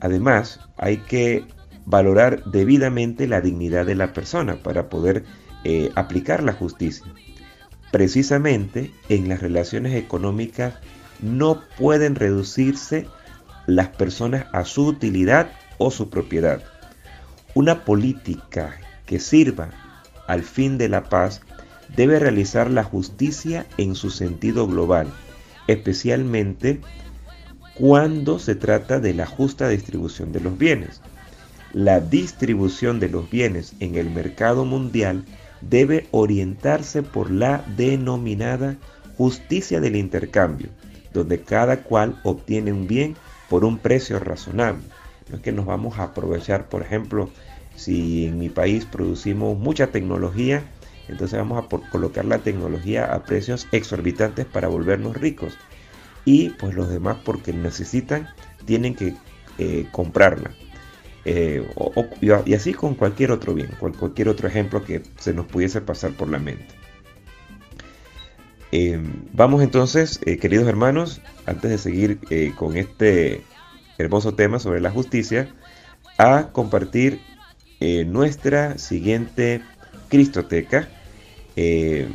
además, 0.00 0.60
hay 0.76 0.98
que 0.98 1.44
valorar 1.84 2.44
debidamente 2.44 3.26
la 3.26 3.40
dignidad 3.40 3.86
de 3.86 3.94
la 3.94 4.12
persona 4.12 4.62
para 4.62 4.88
poder 4.88 5.24
eh, 5.64 5.90
aplicar 5.94 6.42
la 6.42 6.52
justicia. 6.52 7.06
Precisamente 7.90 8.90
en 9.08 9.28
las 9.28 9.40
relaciones 9.40 9.94
económicas 9.94 10.74
no 11.22 11.62
pueden 11.78 12.14
reducirse 12.14 13.06
las 13.66 13.88
personas 13.88 14.46
a 14.52 14.64
su 14.64 14.86
utilidad 14.86 15.50
o 15.78 15.90
su 15.90 16.10
propiedad. 16.10 16.62
Una 17.58 17.84
política 17.84 18.76
que 19.04 19.18
sirva 19.18 19.70
al 20.28 20.44
fin 20.44 20.78
de 20.78 20.88
la 20.88 21.08
paz 21.08 21.40
debe 21.96 22.20
realizar 22.20 22.70
la 22.70 22.84
justicia 22.84 23.66
en 23.78 23.96
su 23.96 24.10
sentido 24.10 24.68
global, 24.68 25.08
especialmente 25.66 26.80
cuando 27.74 28.38
se 28.38 28.54
trata 28.54 29.00
de 29.00 29.12
la 29.12 29.26
justa 29.26 29.68
distribución 29.68 30.30
de 30.30 30.38
los 30.38 30.56
bienes. 30.56 31.00
La 31.72 31.98
distribución 31.98 33.00
de 33.00 33.08
los 33.08 33.28
bienes 33.28 33.74
en 33.80 33.96
el 33.96 34.08
mercado 34.08 34.64
mundial 34.64 35.24
debe 35.60 36.06
orientarse 36.12 37.02
por 37.02 37.28
la 37.28 37.64
denominada 37.76 38.76
justicia 39.16 39.80
del 39.80 39.96
intercambio, 39.96 40.68
donde 41.12 41.40
cada 41.40 41.82
cual 41.82 42.20
obtiene 42.22 42.72
un 42.72 42.86
bien 42.86 43.16
por 43.50 43.64
un 43.64 43.78
precio 43.78 44.20
razonable. 44.20 44.84
No 45.28 45.36
es 45.36 45.42
que 45.42 45.52
nos 45.52 45.66
vamos 45.66 45.98
a 45.98 46.04
aprovechar, 46.04 46.68
por 46.68 46.82
ejemplo, 46.82 47.28
si 47.78 48.26
en 48.26 48.38
mi 48.38 48.48
país 48.48 48.84
producimos 48.84 49.56
mucha 49.56 49.86
tecnología, 49.86 50.64
entonces 51.06 51.38
vamos 51.38 51.64
a 51.64 51.90
colocar 51.90 52.24
la 52.24 52.38
tecnología 52.38 53.14
a 53.14 53.22
precios 53.22 53.68
exorbitantes 53.70 54.46
para 54.46 54.66
volvernos 54.66 55.16
ricos. 55.16 55.56
Y 56.24 56.50
pues 56.50 56.74
los 56.74 56.90
demás 56.90 57.18
porque 57.24 57.52
necesitan 57.52 58.28
tienen 58.66 58.96
que 58.96 59.14
eh, 59.58 59.86
comprarla. 59.92 60.50
Eh, 61.24 61.64
y 62.20 62.54
así 62.54 62.74
con 62.74 62.94
cualquier 62.94 63.30
otro 63.30 63.54
bien, 63.54 63.70
cualquier 63.78 64.28
otro 64.28 64.48
ejemplo 64.48 64.84
que 64.84 65.02
se 65.18 65.32
nos 65.32 65.46
pudiese 65.46 65.80
pasar 65.80 66.12
por 66.12 66.28
la 66.28 66.38
mente. 66.38 66.66
Em, 68.72 69.22
vamos 69.32 69.62
entonces, 69.62 70.20
eh, 70.26 70.36
queridos 70.38 70.66
hermanos, 70.66 71.20
antes 71.46 71.70
de 71.70 71.78
seguir 71.78 72.18
con 72.56 72.76
este 72.76 73.42
hermoso 73.98 74.34
tema 74.34 74.58
sobre 74.58 74.80
la 74.80 74.90
justicia, 74.90 75.48
a 76.18 76.48
compartir 76.52 77.20
nuestra 77.80 78.78
siguiente 78.78 79.62
Cristoteca. 80.08 80.88
Eh, 81.56 82.08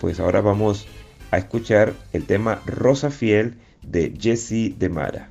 pues 0.00 0.20
ahora 0.20 0.40
vamos 0.40 0.86
a 1.30 1.38
escuchar 1.38 1.94
el 2.12 2.24
tema 2.26 2.62
Rosa 2.66 3.10
Fiel 3.10 3.56
de 3.82 4.14
Jesse 4.18 4.78
de 4.78 4.88
Mara. 4.88 5.30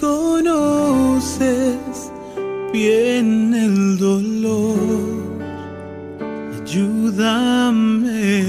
conoces 0.00 1.78
bien 2.72 3.52
el 3.54 3.98
dolor, 3.98 4.78
ayúdame. 6.60 8.44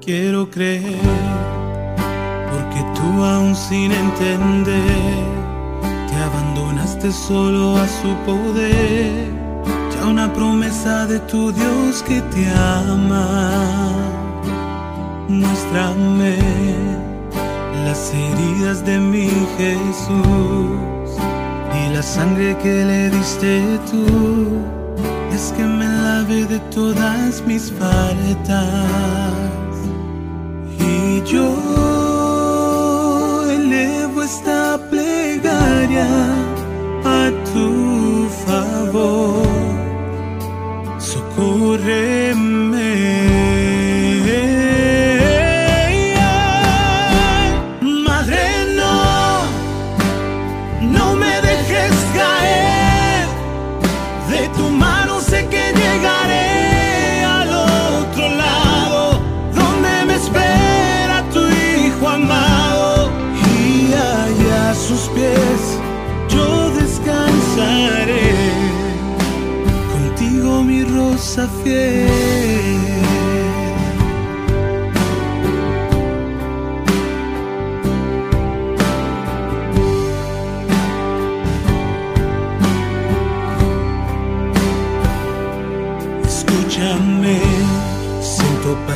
Quiero 0.00 0.50
creer, 0.50 1.00
porque 2.50 2.84
tú 2.94 3.22
aún 3.24 3.54
sin 3.54 3.92
entender, 3.92 5.24
te 6.08 6.16
abandonaste 6.16 7.12
solo 7.12 7.76
a 7.76 7.86
su 7.86 8.14
poder, 8.26 9.30
ya 9.94 10.06
una 10.06 10.32
promesa 10.32 11.06
de 11.06 11.20
tu 11.20 11.52
Dios 11.52 12.02
que 12.02 12.20
te 12.20 12.50
ama. 12.50 13.90
Muéstrame 15.28 17.11
las 17.84 18.12
heridas 18.14 18.84
de 18.84 18.98
mi 18.98 19.28
Jesús 19.56 21.10
y 21.80 21.92
la 21.94 22.02
sangre 22.02 22.56
que 22.62 22.84
le 22.84 23.10
diste 23.10 23.78
tú 23.90 24.04
es 25.32 25.52
que 25.56 25.64
me 25.64 25.86
lave 25.86 26.44
de 26.44 26.58
todas 26.76 27.42
mis 27.46 27.72
faltas. 27.72 28.84
Y 30.78 31.22
yo 31.32 31.48
elevo 33.50 34.22
esta 34.22 34.78
plegaria 34.90 36.08
a 37.04 37.30
tu 37.52 38.28
favor. 38.46 39.46
Socórreme 40.98 42.31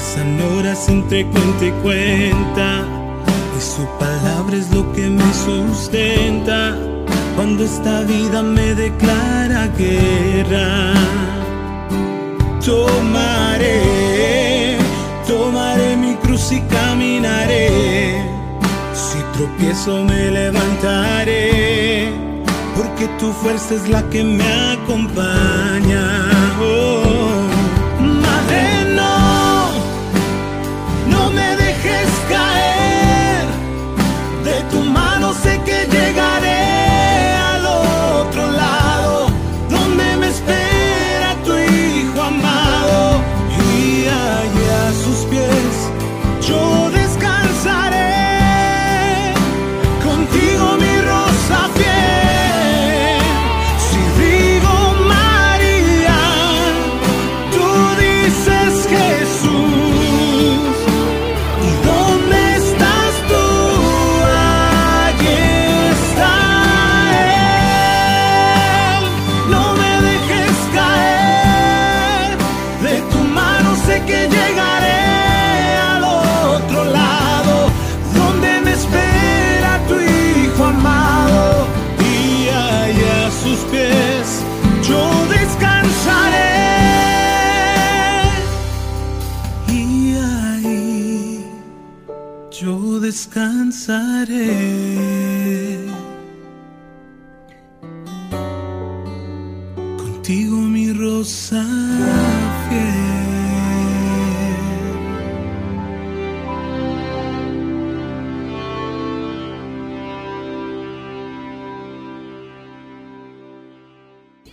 pasan 0.06 0.40
horas 0.40 0.88
entre 0.88 1.26
cuenta 1.26 1.64
y 1.64 1.70
cuenta. 1.82 2.84
Y 3.56 3.60
su 3.60 3.84
palabra 3.98 4.56
es 4.56 4.70
lo 4.70 4.92
que 4.92 5.08
me 5.08 5.32
sustenta 5.32 6.76
cuando 7.34 7.64
esta 7.64 8.02
vida 8.02 8.42
me 8.42 8.74
declara 8.74 9.66
guerra. 9.78 10.92
Tomaré, 12.64 13.82
tomaré 15.26 15.96
mi 15.96 16.14
cruz 16.16 16.52
y 16.52 16.60
caminaré. 16.60 18.22
Si 18.92 19.18
tropiezo 19.36 20.04
me 20.04 20.30
levantaré, 20.30 22.12
porque 22.76 23.08
tu 23.18 23.32
fuerza 23.32 23.74
es 23.74 23.88
la 23.88 24.08
que 24.10 24.22
me 24.22 24.52
acompaña. 24.72 26.35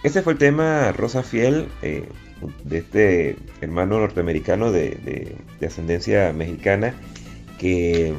Este 0.03 0.21
fue 0.21 0.33
el 0.33 0.39
tema 0.39 0.91
Rosa 0.91 1.23
Fiel 1.23 1.67
eh, 1.81 2.07
de 2.65 2.77
este 2.79 3.37
hermano 3.61 3.99
norteamericano 3.99 4.71
de, 4.71 4.89
de- 4.91 5.35
de 5.59 5.67
ascendencia 5.67 6.33
mexicana 6.33 6.93
que 7.57 8.13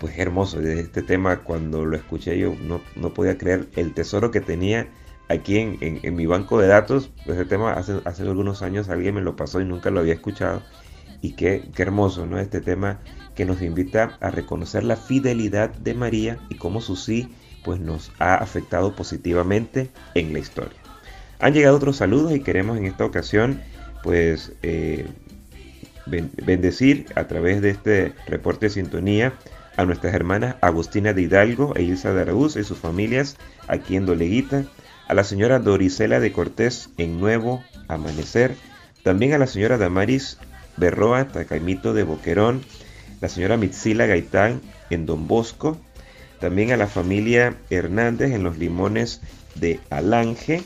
pues 0.00 0.14
es 0.14 0.18
hermoso. 0.20 0.60
Este 0.60 1.02
tema 1.02 1.40
cuando 1.40 1.84
lo 1.84 1.96
escuché 1.96 2.38
yo 2.38 2.54
no, 2.62 2.80
no 2.96 3.12
podía 3.14 3.36
creer 3.38 3.66
el 3.76 3.92
tesoro 3.92 4.30
que 4.30 4.40
tenía 4.40 4.88
aquí 5.28 5.58
en, 5.58 5.78
en- 6.02 6.16
mi 6.16 6.26
banco 6.26 6.58
de 6.58 6.66
datos. 6.68 7.10
Ese 7.26 7.44
tema 7.44 7.72
hace, 7.74 8.00
hace 8.04 8.22
algunos 8.22 8.62
años 8.62 8.88
alguien 8.88 9.14
me 9.16 9.20
lo 9.22 9.36
pasó 9.36 9.60
y 9.60 9.64
nunca 9.66 9.90
lo 9.90 10.00
había 10.00 10.14
escuchado. 10.14 10.62
Y 11.20 11.32
qué, 11.32 11.62
qué 11.74 11.82
hermoso, 11.82 12.26
¿no? 12.26 12.38
Este 12.38 12.60
tema 12.60 13.00
que 13.34 13.44
nos 13.44 13.60
invita 13.60 14.16
a 14.20 14.30
reconocer 14.30 14.84
la 14.84 14.96
fidelidad 14.96 15.70
de 15.70 15.92
María 15.94 16.38
y 16.48 16.54
cómo 16.54 16.80
su 16.80 16.96
sí 16.96 17.28
pues 17.64 17.80
nos 17.80 18.12
ha 18.18 18.36
afectado 18.36 18.94
positivamente 18.94 19.90
en 20.14 20.32
la 20.32 20.38
historia. 20.38 20.78
Han 21.38 21.52
llegado 21.54 21.76
otros 21.76 21.96
saludos 21.96 22.34
y 22.34 22.40
queremos 22.40 22.78
en 22.78 22.86
esta 22.86 23.04
ocasión 23.04 23.60
pues 24.02 24.52
eh, 24.62 25.06
ben- 26.06 26.30
bendecir 26.44 27.06
a 27.14 27.26
través 27.26 27.60
de 27.60 27.70
este 27.70 28.12
reporte 28.26 28.66
de 28.66 28.70
sintonía 28.70 29.34
a 29.76 29.84
nuestras 29.84 30.14
hermanas 30.14 30.56
Agustina 30.62 31.12
de 31.12 31.22
Hidalgo 31.22 31.74
e 31.76 31.82
Ilsa 31.82 32.14
de 32.14 32.22
Araúz 32.22 32.56
y 32.56 32.64
sus 32.64 32.78
familias 32.78 33.36
aquí 33.68 33.96
en 33.96 34.06
Doleguita, 34.06 34.64
a 35.08 35.14
la 35.14 35.24
señora 35.24 35.58
Dorisela 35.58 36.18
de 36.20 36.32
Cortés 36.32 36.90
en 36.96 37.20
Nuevo 37.20 37.62
Amanecer, 37.88 38.54
también 39.02 39.34
a 39.34 39.38
la 39.38 39.46
señora 39.46 39.76
Damaris 39.76 40.38
Berroa 40.76 41.28
Tacaimito 41.28 41.92
de 41.92 42.04
Boquerón, 42.04 42.62
la 43.20 43.28
señora 43.28 43.56
Mitzila 43.56 44.06
Gaitán 44.06 44.60
en 44.90 45.04
Don 45.04 45.28
Bosco, 45.28 45.78
también 46.40 46.72
a 46.72 46.76
la 46.76 46.86
familia 46.86 47.56
Hernández 47.70 48.32
en 48.32 48.44
Los 48.44 48.58
Limones 48.58 49.20
de 49.54 49.80
Alange 49.90 50.62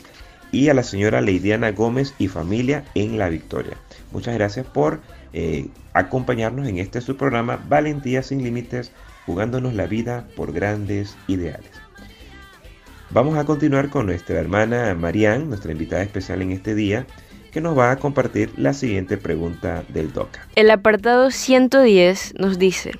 y 0.51 0.69
a 0.69 0.73
la 0.73 0.83
señora 0.83 1.21
Leidiana 1.21 1.71
Gómez 1.71 2.13
y 2.17 2.27
familia 2.27 2.83
en 2.95 3.17
La 3.17 3.29
Victoria. 3.29 3.77
Muchas 4.11 4.35
gracias 4.35 4.65
por 4.65 4.99
eh, 5.33 5.67
acompañarnos 5.93 6.67
en 6.67 6.77
este 6.77 7.01
su 7.01 7.15
programa 7.15 7.63
Valentía 7.69 8.21
sin 8.23 8.43
Límites, 8.43 8.91
jugándonos 9.25 9.73
la 9.73 9.87
vida 9.87 10.27
por 10.35 10.51
grandes 10.51 11.15
ideales. 11.27 11.71
Vamos 13.11 13.37
a 13.37 13.45
continuar 13.45 13.89
con 13.89 14.05
nuestra 14.05 14.39
hermana 14.39 14.93
Marianne, 14.95 15.45
nuestra 15.45 15.71
invitada 15.71 16.01
especial 16.01 16.41
en 16.41 16.51
este 16.51 16.75
día, 16.75 17.05
que 17.51 17.59
nos 17.59 17.77
va 17.77 17.91
a 17.91 17.97
compartir 17.97 18.51
la 18.57 18.73
siguiente 18.73 19.17
pregunta 19.17 19.83
del 19.89 20.13
DOCA. 20.13 20.47
El 20.55 20.71
apartado 20.71 21.31
110 21.31 22.35
nos 22.39 22.57
dice, 22.57 22.93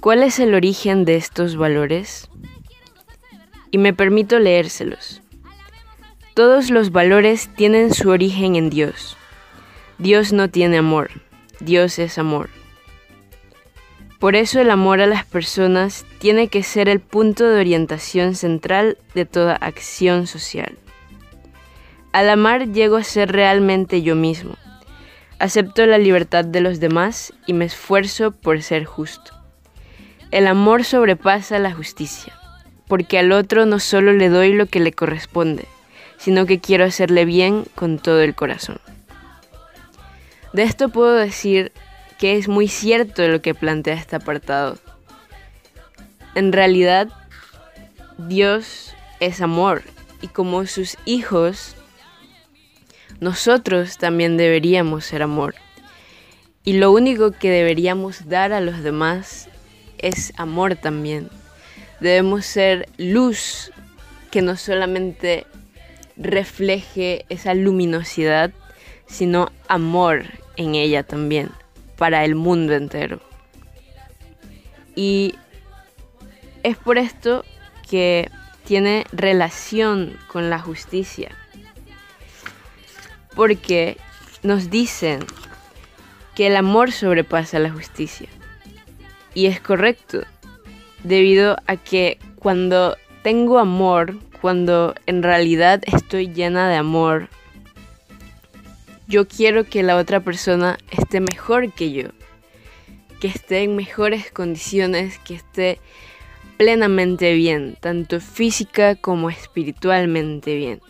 ¿cuál 0.00 0.22
es 0.22 0.38
el 0.38 0.54
origen 0.54 1.04
de 1.04 1.16
estos 1.16 1.56
valores? 1.56 2.30
Y 3.70 3.76
me 3.76 3.92
permito 3.92 4.38
leérselos. 4.38 5.20
Todos 6.38 6.70
los 6.70 6.92
valores 6.92 7.50
tienen 7.56 7.92
su 7.92 8.10
origen 8.10 8.54
en 8.54 8.70
Dios. 8.70 9.16
Dios 9.98 10.32
no 10.32 10.48
tiene 10.48 10.78
amor, 10.78 11.10
Dios 11.58 11.98
es 11.98 12.16
amor. 12.16 12.48
Por 14.20 14.36
eso 14.36 14.60
el 14.60 14.70
amor 14.70 15.00
a 15.00 15.08
las 15.08 15.26
personas 15.26 16.06
tiene 16.20 16.46
que 16.46 16.62
ser 16.62 16.88
el 16.88 17.00
punto 17.00 17.48
de 17.48 17.58
orientación 17.58 18.36
central 18.36 18.98
de 19.16 19.24
toda 19.24 19.56
acción 19.56 20.28
social. 20.28 20.78
Al 22.12 22.30
amar 22.30 22.68
llego 22.68 22.94
a 22.94 23.02
ser 23.02 23.32
realmente 23.32 24.02
yo 24.02 24.14
mismo. 24.14 24.54
Acepto 25.40 25.86
la 25.86 25.98
libertad 25.98 26.44
de 26.44 26.60
los 26.60 26.78
demás 26.78 27.32
y 27.48 27.52
me 27.52 27.64
esfuerzo 27.64 28.30
por 28.30 28.62
ser 28.62 28.84
justo. 28.84 29.32
El 30.30 30.46
amor 30.46 30.84
sobrepasa 30.84 31.58
la 31.58 31.74
justicia, 31.74 32.32
porque 32.86 33.18
al 33.18 33.32
otro 33.32 33.66
no 33.66 33.80
solo 33.80 34.12
le 34.12 34.28
doy 34.28 34.52
lo 34.52 34.66
que 34.66 34.78
le 34.78 34.92
corresponde, 34.92 35.66
sino 36.18 36.46
que 36.46 36.60
quiero 36.60 36.84
hacerle 36.84 37.24
bien 37.24 37.64
con 37.74 37.98
todo 37.98 38.20
el 38.20 38.34
corazón. 38.34 38.80
De 40.52 40.62
esto 40.62 40.88
puedo 40.88 41.14
decir 41.14 41.72
que 42.18 42.36
es 42.36 42.48
muy 42.48 42.68
cierto 42.68 43.26
lo 43.28 43.40
que 43.40 43.54
plantea 43.54 43.94
este 43.94 44.16
apartado. 44.16 44.78
En 46.34 46.52
realidad, 46.52 47.08
Dios 48.18 48.94
es 49.20 49.40
amor 49.40 49.82
y 50.20 50.28
como 50.28 50.66
sus 50.66 50.96
hijos, 51.04 51.76
nosotros 53.20 53.98
también 53.98 54.36
deberíamos 54.36 55.04
ser 55.04 55.22
amor. 55.22 55.54
Y 56.64 56.74
lo 56.74 56.92
único 56.92 57.30
que 57.30 57.50
deberíamos 57.50 58.28
dar 58.28 58.52
a 58.52 58.60
los 58.60 58.82
demás 58.82 59.48
es 59.98 60.32
amor 60.36 60.76
también. 60.76 61.30
Debemos 62.00 62.46
ser 62.46 62.88
luz 62.96 63.72
que 64.30 64.42
no 64.42 64.56
solamente 64.56 65.46
refleje 66.18 67.24
esa 67.28 67.54
luminosidad, 67.54 68.50
sino 69.06 69.50
amor 69.68 70.24
en 70.56 70.74
ella 70.74 71.02
también, 71.04 71.50
para 71.96 72.24
el 72.24 72.34
mundo 72.34 72.74
entero. 72.74 73.20
Y 74.94 75.36
es 76.62 76.76
por 76.76 76.98
esto 76.98 77.44
que 77.88 78.30
tiene 78.64 79.06
relación 79.12 80.18
con 80.26 80.50
la 80.50 80.58
justicia. 80.58 81.30
porque 83.34 83.96
nos 84.42 84.68
dicen 84.68 85.20
que 86.34 86.48
el 86.48 86.56
amor 86.56 86.90
sobrepasa 86.90 87.60
la 87.60 87.70
justicia. 87.70 88.28
Y 89.32 89.46
es 89.46 89.60
correcto, 89.60 90.22
debido 91.04 91.56
a 91.68 91.76
que 91.76 92.18
cuando 92.34 92.96
tengo 93.22 93.60
amor, 93.60 94.16
cuando 94.40 94.94
en 95.06 95.22
realidad 95.22 95.82
estoy 95.86 96.32
llena 96.32 96.68
de 96.68 96.76
amor, 96.76 97.28
yo 99.06 99.26
quiero 99.26 99.64
que 99.64 99.82
la 99.82 99.96
otra 99.96 100.20
persona 100.20 100.78
esté 100.90 101.20
mejor 101.20 101.72
que 101.72 101.92
yo, 101.92 102.08
que 103.20 103.28
esté 103.28 103.62
en 103.62 103.74
mejores 103.74 104.30
condiciones, 104.30 105.18
que 105.20 105.34
esté 105.34 105.80
plenamente 106.58 107.32
bien, 107.34 107.76
tanto 107.80 108.20
física 108.20 108.96
como 108.96 109.30
espiritualmente 109.30 110.56
bien. 110.56 110.80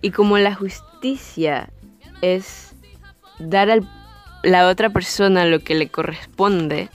Y 0.00 0.10
como 0.12 0.38
la 0.38 0.54
justicia 0.54 1.70
es 2.22 2.74
dar 3.38 3.70
a 3.70 3.80
la 4.42 4.68
otra 4.68 4.90
persona 4.90 5.44
lo 5.44 5.60
que 5.60 5.74
le 5.74 5.88
corresponde, 5.88 6.88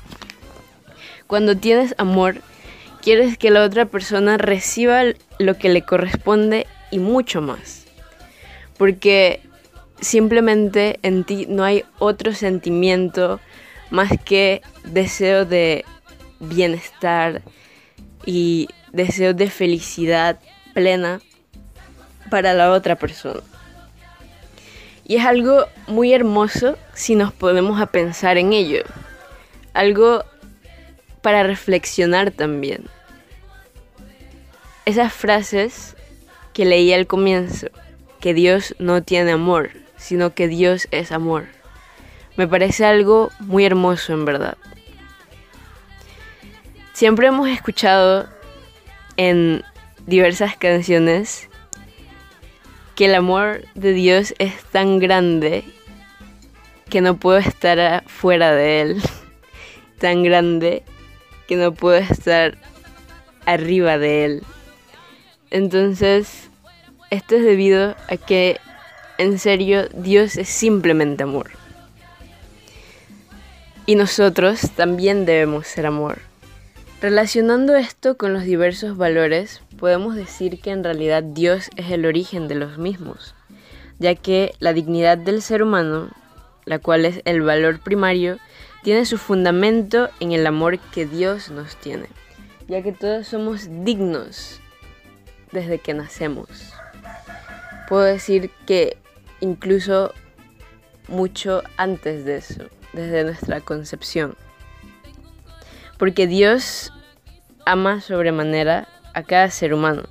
cuando 1.28 1.56
tienes 1.56 1.94
amor, 1.98 2.42
quieres 3.02 3.38
que 3.38 3.52
la 3.52 3.64
otra 3.64 3.86
persona 3.86 4.38
reciba 4.38 5.04
lo 5.40 5.58
que 5.58 5.70
le 5.70 5.82
corresponde 5.82 6.68
y 6.92 7.00
mucho 7.00 7.42
más. 7.42 7.86
Porque 8.78 9.42
simplemente 10.00 11.00
en 11.04 11.24
ti 11.24 11.46
no 11.50 11.64
hay 11.64 11.84
otro 12.00 12.34
sentimiento 12.34 13.40
más 13.90 14.12
que 14.24 14.62
deseo 14.86 15.46
de 15.46 15.86
bienestar 16.40 17.42
y 18.26 18.70
deseo 18.92 19.34
de 19.34 19.50
felicidad 19.50 20.40
plena 20.74 21.22
para 22.30 22.54
la 22.54 22.72
otra 22.72 22.96
persona. 22.96 23.42
Y 25.06 25.18
es 25.18 25.26
algo 25.26 25.66
muy 25.88 26.14
hermoso 26.14 26.78
si 26.94 27.16
nos 27.16 27.34
podemos 27.34 27.82
a 27.82 27.88
pensar 27.88 28.38
en 28.38 28.54
ello. 28.54 28.84
Algo 29.74 30.24
para 31.22 31.44
reflexionar 31.44 32.32
también. 32.32 32.86
Esas 34.86 35.14
frases 35.14 35.96
que 36.54 36.66
leí 36.66 36.92
al 36.94 37.08
comienzo, 37.08 37.68
que 38.20 38.34
Dios 38.34 38.76
no 38.80 39.04
tiene 39.04 39.32
amor, 39.32 39.72
sino 39.98 40.34
que 40.34 40.48
Dios 40.48 40.88
es 40.92 41.12
amor. 41.12 41.46
Me 42.36 42.48
parece 42.48 42.86
algo 42.86 43.30
muy 43.40 43.66
hermoso 43.66 44.14
en 44.14 44.26
verdad. 44.26 44.58
Siempre 46.94 47.28
hemos 47.28 47.50
escuchado 47.50 48.28
en 49.18 49.64
diversas 50.06 50.58
canciones 50.58 51.50
que 52.96 53.06
el 53.06 53.16
amor 53.16 53.64
de 53.76 53.94
Dios 53.94 54.34
es 54.40 54.64
tan 54.66 55.00
grande 55.00 55.64
que 56.90 57.02
no 57.02 57.18
puedo 57.18 57.38
estar 57.38 58.04
fuera 58.08 58.54
de 58.54 58.82
él, 58.82 59.02
tan 60.00 60.24
grande 60.24 60.84
que 61.48 61.56
no 61.56 61.74
puedo 61.74 61.98
estar 61.98 62.58
arriba 63.46 63.98
de 63.98 64.26
él. 64.26 64.44
Entonces, 65.50 66.50
esto 67.10 67.36
es 67.36 67.44
debido 67.44 67.96
a 68.10 68.18
que 68.18 68.60
en 69.22 69.38
serio, 69.38 69.88
Dios 69.94 70.36
es 70.36 70.50
simplemente 70.50 71.22
amor. 71.22 71.52
Y 73.86 73.94
nosotros 73.94 74.72
también 74.76 75.28
debemos 75.28 75.68
ser 75.68 75.86
amor. 75.86 76.18
Relacionando 77.02 77.76
esto 77.76 78.18
con 78.18 78.34
los 78.34 78.46
diversos 78.46 78.98
valores, 78.98 79.62
podemos 79.78 80.16
decir 80.16 80.60
que 80.60 80.72
en 80.72 80.84
realidad 80.84 81.22
Dios 81.22 81.70
es 81.76 81.92
el 81.92 82.08
origen 82.08 82.48
de 82.48 82.56
los 82.56 82.80
mismos, 82.80 83.36
ya 84.00 84.16
que 84.16 84.56
la 84.58 84.74
dignidad 84.74 85.20
del 85.20 85.44
ser 85.44 85.62
humano, 85.62 86.10
la 86.66 86.80
cual 86.80 87.06
es 87.06 87.22
el 87.26 87.44
valor 87.44 87.80
primario, 87.80 88.40
tiene 88.84 89.06
su 89.06 89.18
fundamento 89.18 90.10
en 90.20 90.32
el 90.32 90.48
amor 90.48 90.80
que 90.80 91.06
Dios 91.06 91.52
nos 91.52 91.76
tiene, 91.76 92.08
ya 92.68 92.82
que 92.82 92.92
todos 92.92 93.28
somos 93.28 93.68
dignos 93.84 94.60
desde 95.52 95.80
que 95.80 95.94
nacemos. 95.94 96.74
Puedo 97.88 98.04
decir 98.04 98.50
que 98.66 98.98
incluso 99.40 100.14
mucho 101.08 101.62
antes 101.78 102.26
de 102.26 102.38
eso, 102.38 102.64
desde 102.94 103.24
nuestra 103.24 103.62
concepción. 103.62 104.36
Porque 105.98 106.26
Dios 106.26 106.92
ama 107.66 108.02
sobremanera 108.02 108.88
a 109.14 109.24
cada 109.24 109.50
ser 109.52 109.74
humano, 109.74 110.04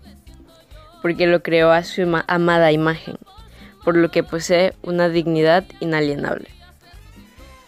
porque 1.03 1.27
lo 1.27 1.43
creó 1.43 1.73
a 1.73 1.83
su 1.83 2.03
amada 2.29 2.71
imagen, 2.71 3.17
por 3.85 3.97
lo 3.97 4.11
que 4.11 4.23
posee 4.23 4.75
una 4.83 5.09
dignidad 5.09 5.65
inalienable. 5.81 6.60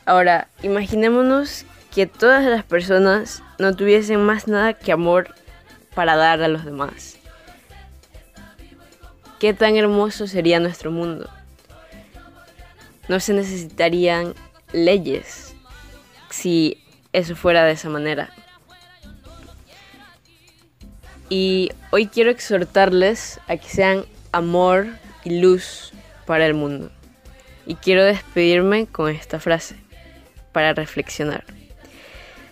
Ahora, 0.05 0.48
imaginémonos 0.62 1.64
que 1.94 2.07
todas 2.07 2.44
las 2.44 2.64
personas 2.64 3.42
no 3.59 3.74
tuviesen 3.76 4.24
más 4.24 4.48
nada 4.48 4.74
que 4.74 4.92
amor 4.92 5.34
para 5.94 6.16
dar 6.16 6.42
a 6.42 6.48
los 6.48 6.64
demás. 6.64 7.18
¿Qué 9.38 9.55
tan 9.55 9.76
hermoso 9.76 10.26
sería 10.26 10.61
nuestro 10.61 10.90
mundo? 10.90 11.28
no 13.09 13.20
se 13.20 13.34
necesitarían 13.34 14.34
leyes 14.72 15.55
si 16.30 16.82
eso 17.12 17.36
fuera 17.36 17.64
de 17.64 17.72
esa 17.72 17.88
manera. 17.88 18.30
Y 21.28 21.70
hoy 21.90 22.07
quiero 22.07 22.30
exhortarles 22.30 23.40
a 23.48 23.57
que 23.57 23.68
sean 23.68 24.05
amor 24.32 24.86
y 25.24 25.40
luz 25.40 25.92
para 26.26 26.46
el 26.46 26.55
mundo. 26.55 26.90
Y 27.66 27.76
quiero 27.76 28.05
despedirme 28.05 28.86
con 28.86 29.11
esta 29.11 29.40
frase 29.40 29.76
para 30.53 30.74
reflexionar. 30.74 31.44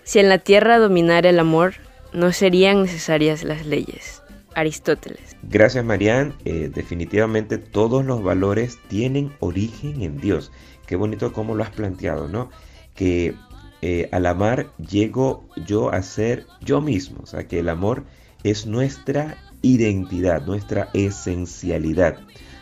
Si 0.04 0.18
en 0.18 0.28
la 0.28 0.38
tierra 0.38 0.78
dominara 0.78 1.30
el 1.30 1.38
amor, 1.38 1.74
no 2.12 2.32
serían 2.32 2.82
necesarias 2.82 3.44
las 3.44 3.66
leyes. 3.66 4.22
Aristóteles. 4.54 5.36
Gracias 5.42 5.84
Marian, 5.84 6.34
eh, 6.44 6.70
definitivamente 6.74 7.58
todos 7.58 8.04
los 8.04 8.22
valores 8.22 8.78
tienen 8.88 9.32
origen 9.38 10.02
en 10.02 10.18
Dios. 10.18 10.50
Qué 10.86 10.96
bonito 10.96 11.32
cómo 11.32 11.54
lo 11.54 11.62
has 11.62 11.70
planteado, 11.70 12.26
¿no? 12.26 12.50
Que 12.96 13.34
eh, 13.80 14.08
al 14.10 14.26
amar 14.26 14.72
llego 14.76 15.48
yo 15.64 15.92
a 15.92 16.02
ser 16.02 16.46
yo 16.60 16.80
mismo, 16.80 17.20
o 17.22 17.26
sea 17.26 17.46
que 17.46 17.60
el 17.60 17.68
amor 17.68 18.04
es 18.42 18.66
nuestra 18.66 19.36
identidad, 19.62 20.44
nuestra 20.44 20.88
esencialidad. 20.94 22.18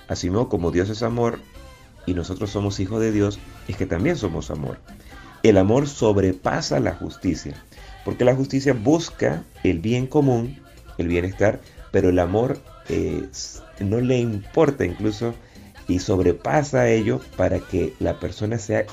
Así 0.08 0.28
como 0.28 0.70
Dios 0.70 0.90
es 0.90 1.02
amor 1.02 1.38
y 2.06 2.14
nosotros 2.14 2.50
somos 2.50 2.80
hijos 2.80 3.00
de 3.00 3.12
Dios, 3.12 3.38
es 3.66 3.76
que 3.76 3.86
también 3.86 4.16
somos 4.16 4.50
amor. 4.50 4.78
El 5.42 5.56
amor 5.56 5.86
sobrepasa 5.86 6.80
la 6.80 6.94
justicia, 6.94 7.54
porque 8.04 8.24
la 8.24 8.34
justicia 8.34 8.72
busca 8.72 9.44
el 9.62 9.78
bien 9.78 10.06
común, 10.06 10.58
el 10.98 11.08
bienestar, 11.08 11.60
pero 11.92 12.08
el 12.08 12.18
amor 12.18 12.58
eh, 12.88 13.28
no 13.80 14.00
le 14.00 14.18
importa 14.18 14.84
incluso 14.84 15.34
y 15.86 16.00
sobrepasa 16.00 16.88
ello 16.88 17.20
para 17.36 17.60
que 17.60 17.94
la 17.98 18.18
persona 18.18 18.58
sea 18.58 18.84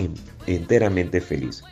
enteramente 0.47 1.19
feliz. 1.19 1.63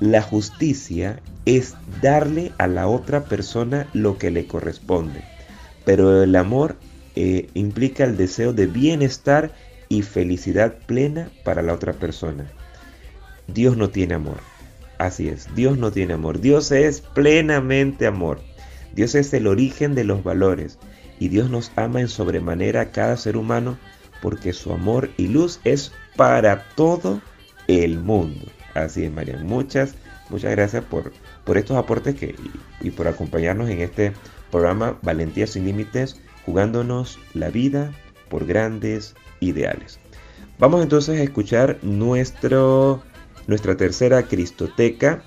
La 0.00 0.22
justicia 0.22 1.20
es 1.44 1.74
darle 2.00 2.52
a 2.58 2.66
la 2.66 2.86
otra 2.86 3.24
persona 3.24 3.88
lo 3.92 4.16
que 4.16 4.30
le 4.30 4.46
corresponde, 4.46 5.22
pero 5.84 6.22
el 6.22 6.36
amor 6.36 6.76
eh, 7.16 7.48
implica 7.54 8.04
el 8.04 8.16
deseo 8.16 8.52
de 8.52 8.66
bienestar 8.66 9.52
y 9.88 10.02
felicidad 10.02 10.76
plena 10.86 11.30
para 11.44 11.62
la 11.62 11.74
otra 11.74 11.94
persona. 11.94 12.48
Dios 13.48 13.76
no 13.76 13.90
tiene 13.90 14.14
amor. 14.14 14.38
Así 14.98 15.28
es, 15.28 15.54
Dios 15.54 15.78
no 15.78 15.90
tiene 15.90 16.14
amor. 16.14 16.40
Dios 16.40 16.70
es 16.72 17.00
plenamente 17.00 18.06
amor. 18.06 18.40
Dios 18.94 19.14
es 19.14 19.32
el 19.32 19.46
origen 19.46 19.94
de 19.94 20.04
los 20.04 20.22
valores 20.24 20.78
y 21.18 21.28
Dios 21.28 21.50
nos 21.50 21.72
ama 21.76 22.00
en 22.00 22.08
sobremanera 22.08 22.80
a 22.80 22.90
cada 22.90 23.16
ser 23.16 23.36
humano 23.36 23.78
porque 24.22 24.52
su 24.52 24.72
amor 24.72 25.10
y 25.16 25.28
luz 25.28 25.60
es 25.64 25.92
para 26.16 26.64
todo 26.74 27.20
el 27.68 27.98
mundo. 27.98 28.46
Así 28.74 29.04
es, 29.04 29.12
María. 29.12 29.36
Muchas, 29.38 29.94
muchas 30.30 30.50
gracias 30.52 30.84
por, 30.84 31.12
por 31.44 31.58
estos 31.58 31.76
aportes 31.76 32.14
que, 32.16 32.34
y, 32.80 32.88
y 32.88 32.90
por 32.90 33.08
acompañarnos 33.08 33.70
en 33.70 33.80
este 33.80 34.12
programa 34.50 34.98
Valentía 35.02 35.46
sin 35.46 35.64
Límites, 35.64 36.20
jugándonos 36.44 37.18
la 37.34 37.50
vida 37.50 37.92
por 38.28 38.46
grandes 38.46 39.14
ideales. 39.40 40.00
Vamos 40.58 40.82
entonces 40.82 41.20
a 41.20 41.22
escuchar 41.22 41.78
nuestro, 41.82 43.02
nuestra 43.48 43.76
tercera 43.76 44.22
Cristoteca. 44.28 45.24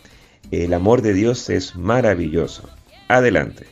El 0.51 0.73
amor 0.73 1.01
de 1.01 1.13
Dios 1.13 1.49
es 1.49 1.75
maravilloso. 1.75 2.69
Adelante. 3.09 3.67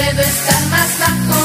puedo 0.00 0.22
estar 0.22 0.66
más 0.70 0.98
bajo. 0.98 1.39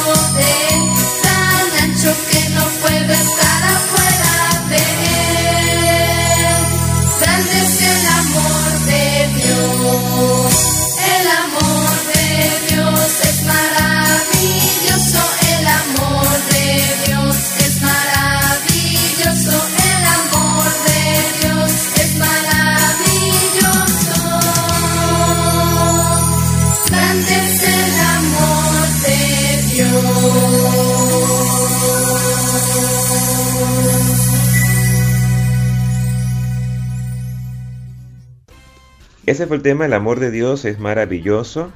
Ese 39.25 39.47
fue 39.47 39.57
el 39.57 39.63
tema, 39.63 39.87
el 39.87 39.93
amor 39.93 40.19
de 40.19 40.29
Dios 40.29 40.65
es 40.65 40.79
maravilloso. 40.79 41.71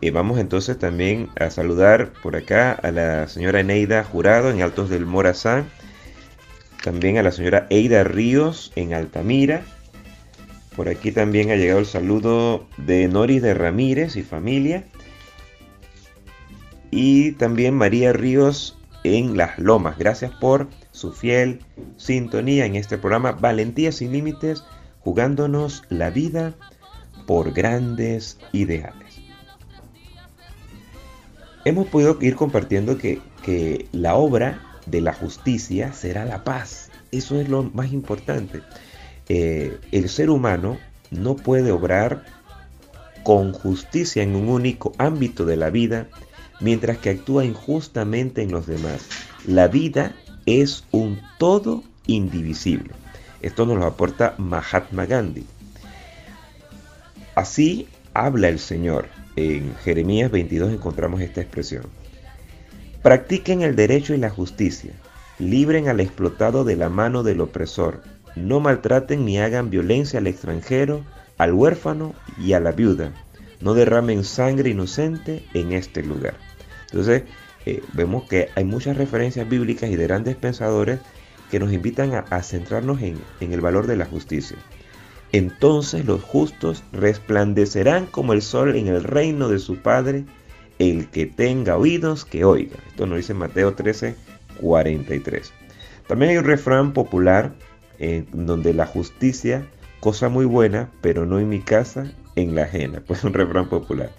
Y 0.00 0.10
vamos 0.10 0.38
entonces 0.38 0.78
también 0.78 1.28
a 1.38 1.50
saludar 1.50 2.12
por 2.22 2.36
acá 2.36 2.72
a 2.72 2.90
la 2.90 3.28
señora 3.28 3.60
Eneida 3.60 4.02
Jurado 4.02 4.50
en 4.50 4.62
Altos 4.62 4.88
del 4.88 5.04
Morazán. 5.04 5.68
También 6.82 7.18
a 7.18 7.22
la 7.22 7.32
señora 7.32 7.66
Eida 7.68 8.02
Ríos 8.02 8.72
en 8.76 8.94
Altamira. 8.94 9.62
Por 10.74 10.88
aquí 10.88 11.12
también 11.12 11.50
ha 11.50 11.56
llegado 11.56 11.80
el 11.80 11.86
saludo 11.86 12.66
de 12.78 13.08
Noris 13.08 13.42
de 13.42 13.52
Ramírez 13.52 14.16
y 14.16 14.22
familia. 14.22 14.84
Y 16.90 17.32
también 17.32 17.74
María 17.74 18.14
Ríos 18.14 18.78
en 19.04 19.36
Las 19.36 19.58
Lomas. 19.58 19.98
Gracias 19.98 20.32
por 20.32 20.68
su 20.92 21.12
fiel 21.12 21.60
sintonía 21.98 22.64
en 22.64 22.74
este 22.74 22.96
programa 22.96 23.32
Valentía 23.32 23.92
sin 23.92 24.12
Límites, 24.12 24.64
jugándonos 25.00 25.82
la 25.90 26.08
vida 26.08 26.54
por 27.26 27.52
grandes 27.52 28.38
ideales. 28.52 29.20
Hemos 31.64 31.88
podido 31.88 32.16
ir 32.20 32.36
compartiendo 32.36 32.96
que, 32.96 33.20
la 33.92 34.16
obra 34.16 34.60
de 34.86 35.00
la 35.00 35.12
justicia 35.12 35.92
será 35.92 36.24
la 36.24 36.42
paz. 36.42 36.90
Eso 37.12 37.40
es 37.40 37.48
lo 37.48 37.62
más 37.62 37.92
importante. 37.92 38.62
Eh, 39.28 39.78
el 39.92 40.08
ser 40.08 40.30
humano 40.30 40.78
no 41.12 41.36
puede 41.36 41.70
obrar 41.70 42.24
con 43.22 43.52
justicia 43.52 44.22
en 44.22 44.34
un 44.34 44.48
único 44.48 44.92
ámbito 44.98 45.44
de 45.44 45.56
la 45.56 45.70
vida, 45.70 46.08
mientras 46.60 46.98
que 46.98 47.10
actúa 47.10 47.44
injustamente 47.44 48.42
en 48.42 48.52
los 48.52 48.66
demás. 48.66 49.06
La 49.46 49.68
vida 49.68 50.14
es 50.46 50.84
un 50.92 51.20
todo 51.38 51.82
indivisible. 52.06 52.94
Esto 53.42 53.66
nos 53.66 53.78
lo 53.78 53.86
aporta 53.86 54.34
Mahatma 54.38 55.06
Gandhi. 55.06 55.46
Así 57.36 57.86
habla 58.14 58.48
el 58.48 58.58
Señor. 58.58 59.08
En 59.36 59.76
Jeremías 59.84 60.30
22 60.30 60.72
encontramos 60.72 61.20
esta 61.20 61.42
expresión. 61.42 61.84
Practiquen 63.02 63.60
el 63.60 63.76
derecho 63.76 64.14
y 64.14 64.16
la 64.16 64.30
justicia. 64.30 64.92
Libren 65.38 65.88
al 65.88 66.00
explotado 66.00 66.64
de 66.64 66.76
la 66.76 66.88
mano 66.88 67.22
del 67.22 67.42
opresor. 67.42 68.00
No 68.36 68.58
maltraten 68.60 69.26
ni 69.26 69.38
hagan 69.38 69.68
violencia 69.68 70.18
al 70.18 70.28
extranjero, 70.28 71.04
al 71.36 71.52
huérfano 71.52 72.14
y 72.38 72.54
a 72.54 72.60
la 72.60 72.72
viuda. 72.72 73.12
No 73.60 73.74
derramen 73.74 74.24
sangre 74.24 74.70
inocente 74.70 75.44
en 75.52 75.72
este 75.72 76.02
lugar. 76.02 76.36
Entonces, 76.90 77.24
eh, 77.66 77.82
vemos 77.92 78.24
que 78.24 78.48
hay 78.54 78.64
muchas 78.64 78.96
referencias 78.96 79.46
bíblicas 79.46 79.90
y 79.90 79.96
de 79.96 80.06
grandes 80.06 80.36
pensadores 80.36 81.00
que 81.50 81.60
nos 81.60 81.70
invitan 81.70 82.14
a, 82.14 82.42
centrarnos 82.42 83.02
en 83.02 83.52
el 83.52 83.60
valor 83.60 83.86
de 83.86 83.96
la 83.96 84.06
justicia. 84.06 84.56
Entonces 85.32 86.04
los 86.04 86.22
justos 86.22 86.82
resplandecerán 86.92 88.06
como 88.06 88.32
el 88.32 88.42
sol 88.42 88.76
en 88.76 88.86
el 88.88 89.02
reino 89.02 89.48
de 89.48 89.58
su 89.58 89.76
Padre. 89.76 90.24
El 90.78 91.08
que 91.08 91.26
tenga 91.26 91.76
oídos, 91.76 92.24
que 92.24 92.44
oiga. 92.44 92.76
Esto 92.88 93.06
nos 93.06 93.16
dice 93.16 93.34
Mateo 93.34 93.74
13, 93.74 94.14
43. 94.60 95.52
También 96.06 96.32
hay 96.32 96.36
un 96.36 96.44
refrán 96.44 96.92
popular 96.92 97.54
en 97.98 98.26
donde 98.32 98.74
la 98.74 98.86
justicia, 98.86 99.66
cosa 100.00 100.28
muy 100.28 100.44
buena, 100.44 100.90
pero 101.00 101.26
no 101.26 101.38
en 101.38 101.48
mi 101.48 101.60
casa, 101.60 102.12
en 102.36 102.54
la 102.54 102.62
ajena. 102.62 103.02
Pues 103.06 103.24
un 103.24 103.32
refrán 103.32 103.68
popular. 103.68 104.12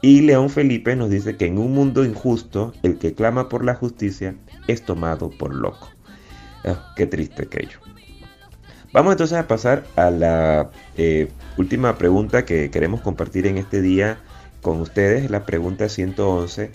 Y 0.00 0.22
León 0.22 0.50
Felipe 0.50 0.96
nos 0.96 1.10
dice 1.10 1.36
que 1.36 1.46
en 1.46 1.58
un 1.58 1.72
mundo 1.72 2.04
injusto, 2.04 2.72
el 2.82 2.98
que 2.98 3.14
clama 3.14 3.48
por 3.48 3.64
la 3.64 3.74
justicia 3.74 4.34
es 4.66 4.82
tomado 4.82 5.30
por 5.30 5.54
loco. 5.54 5.90
Ah, 6.64 6.92
qué 6.96 7.06
triste 7.06 7.44
aquello. 7.44 7.78
Vamos 8.92 9.12
entonces 9.12 9.38
a 9.38 9.48
pasar 9.48 9.84
a 9.96 10.10
la 10.10 10.70
eh, 10.98 11.30
última 11.56 11.96
pregunta 11.96 12.44
que 12.44 12.70
queremos 12.70 13.00
compartir 13.00 13.46
en 13.46 13.56
este 13.56 13.80
día 13.80 14.20
con 14.60 14.82
ustedes, 14.82 15.30
la 15.30 15.46
pregunta 15.46 15.88
111, 15.88 16.70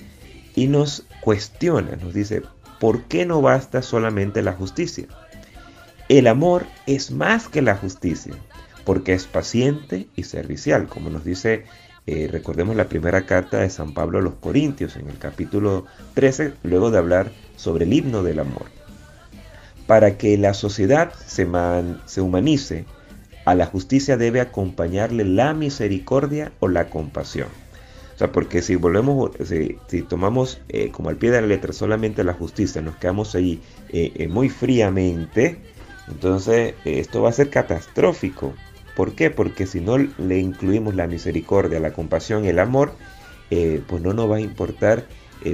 y 0.56 0.68
nos 0.68 1.06
cuestiona, 1.22 1.96
nos 1.98 2.16
dice, 2.16 2.42
¿por 2.80 3.04
qué 3.04 3.28
no 3.28 3.44
basta 3.44 3.84
solamente 3.84 4.42
la 4.42 4.54
justicia? 4.54 5.06
El 6.10 6.26
amor 6.26 6.66
es 6.88 7.12
más 7.12 7.50
que 7.50 7.62
la 7.62 7.76
justicia, 7.76 8.34
porque 8.84 9.14
es 9.14 9.26
paciente 9.26 10.08
y 10.16 10.24
servicial, 10.24 10.88
como 10.88 11.12
nos 11.12 11.24
dice, 11.24 11.66
eh, 12.08 12.28
recordemos 12.32 12.76
la 12.76 12.90
primera 12.90 13.28
carta 13.28 13.60
de 13.60 13.70
San 13.70 13.94
Pablo 13.94 14.18
a 14.18 14.24
los 14.24 14.36
Corintios 14.36 14.96
en 14.96 15.08
el 15.08 15.20
capítulo 15.20 15.86
13, 16.16 16.54
luego 16.64 16.90
de 16.90 16.98
hablar 16.98 17.32
sobre 17.58 17.86
el 17.86 17.94
himno 17.94 18.24
del 18.24 18.40
amor 18.40 18.77
para 19.88 20.18
que 20.18 20.38
la 20.38 20.54
sociedad 20.54 21.14
se, 21.26 21.48
se 22.06 22.22
humanice, 22.22 22.86
a 23.46 23.56
la 23.56 23.66
justicia 23.66 24.18
debe 24.18 24.42
acompañarle 24.42 25.24
la 25.24 25.54
misericordia 25.54 26.52
o 26.60 26.68
la 26.68 26.90
compasión. 26.90 27.48
O 28.14 28.18
sea, 28.18 28.32
porque 28.32 28.62
si 28.62 28.76
volvemos, 28.76 29.32
si, 29.46 30.02
tomamos 30.02 30.60
eh, 30.70 30.90
como 30.92 31.10
al 31.10 31.16
pie 31.16 31.32
de 31.32 31.40
la 31.40 31.48
letra 31.48 31.72
solamente 31.72 32.24
la 32.24 32.34
justicia, 32.34 32.82
nos 32.82 32.98
quedamos 32.98 33.36
ahí 33.36 33.62
eh, 33.90 34.12
eh, 34.16 34.28
muy 34.28 34.50
fríamente, 34.50 35.62
entonces 36.08 36.74
esto 36.84 37.22
va 37.22 37.30
a 37.30 37.34
ser 37.34 37.50
catastrófico. 37.50 38.54
¿Por 38.96 39.14
qué? 39.14 39.30
Porque 39.30 39.66
si 39.68 39.80
no 39.80 39.98
le 39.98 40.40
incluimos 40.40 40.96
la 40.96 41.08
misericordia, 41.08 41.80
la 41.80 41.94
compasión, 41.94 42.46
el 42.46 42.60
amor, 42.60 42.94
pues 43.50 44.02
no 44.02 44.14
nos 44.14 44.30
va 44.30 44.38
a 44.38 44.42
importar 44.42 45.06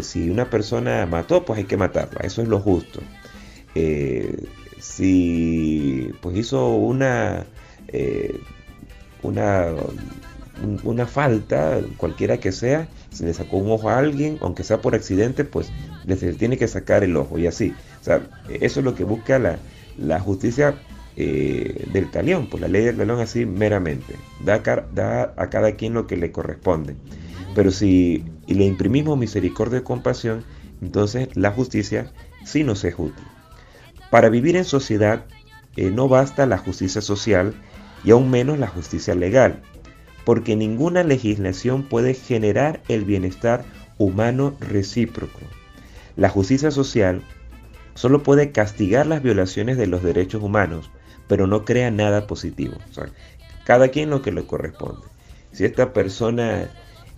si 0.01 0.29
una 0.29 0.49
persona 0.49 1.05
mató, 1.05 1.43
pues 1.43 1.59
hay 1.59 1.65
que 1.65 1.75
matarla. 1.75 2.21
Eso 2.23 2.41
es 2.41 2.47
lo 2.47 2.61
justo. 2.61 3.01
Eh, 3.75 4.45
si 4.79 6.11
pues 6.21 6.37
hizo 6.37 6.75
una, 6.75 7.45
eh, 7.87 8.39
una, 9.21 9.67
una 10.83 11.07
falta, 11.07 11.79
cualquiera 11.97 12.39
que 12.39 12.51
sea, 12.51 12.87
si 13.11 13.23
le 13.23 13.33
sacó 13.33 13.57
un 13.57 13.71
ojo 13.71 13.89
a 13.89 13.97
alguien, 13.97 14.37
aunque 14.41 14.63
sea 14.63 14.81
por 14.81 14.95
accidente, 14.95 15.45
pues 15.45 15.71
le 16.05 16.15
tiene 16.15 16.57
que 16.57 16.67
sacar 16.67 17.03
el 17.03 17.15
ojo 17.15 17.37
y 17.37 17.47
así. 17.47 17.73
O 18.01 18.03
sea, 18.03 18.21
eso 18.49 18.79
es 18.79 18.83
lo 18.83 18.95
que 18.95 19.03
busca 19.03 19.39
la, 19.39 19.57
la 19.97 20.19
justicia 20.19 20.75
eh, 21.15 21.85
del 21.91 22.09
talión, 22.09 22.47
pues 22.47 22.61
la 22.61 22.67
ley 22.67 22.83
del 22.83 22.97
talión 22.97 23.19
así 23.19 23.45
meramente. 23.45 24.15
Da, 24.43 24.59
da, 24.93 25.33
a 25.37 25.49
cada 25.49 25.73
quien 25.73 25.93
lo 25.93 26.07
que 26.07 26.17
le 26.17 26.31
corresponde. 26.31 26.95
Pero 27.55 27.71
si 27.71 28.25
le 28.47 28.65
imprimimos 28.65 29.17
misericordia 29.17 29.79
y 29.79 29.83
compasión, 29.83 30.43
entonces 30.81 31.29
la 31.35 31.51
justicia 31.51 32.11
sí 32.43 32.63
nos 32.63 32.83
es 32.83 32.95
útil. 32.97 33.23
Para 34.13 34.29
vivir 34.29 34.55
en 34.57 34.63
sociedad 34.63 35.25
eh, 35.75 35.89
no 35.89 36.07
basta 36.07 36.45
la 36.45 36.59
justicia 36.59 37.01
social 37.01 37.55
y 38.03 38.11
aún 38.11 38.29
menos 38.29 38.59
la 38.59 38.67
justicia 38.67 39.15
legal, 39.15 39.63
porque 40.23 40.55
ninguna 40.55 41.01
legislación 41.01 41.81
puede 41.81 42.13
generar 42.13 42.83
el 42.89 43.05
bienestar 43.05 43.65
humano 43.97 44.55
recíproco. 44.59 45.39
La 46.15 46.29
justicia 46.29 46.69
social 46.69 47.23
solo 47.95 48.21
puede 48.21 48.51
castigar 48.51 49.07
las 49.07 49.23
violaciones 49.23 49.77
de 49.77 49.87
los 49.87 50.03
derechos 50.03 50.43
humanos, 50.43 50.91
pero 51.27 51.47
no 51.47 51.65
crea 51.65 51.89
nada 51.89 52.27
positivo. 52.27 52.75
cada 53.65 53.87
quien 53.87 54.11
lo 54.11 54.21
que 54.21 54.31
le 54.31 54.45
corresponde. 54.45 55.07
Si 55.53 55.65
esta 55.65 55.91
persona 55.91 56.69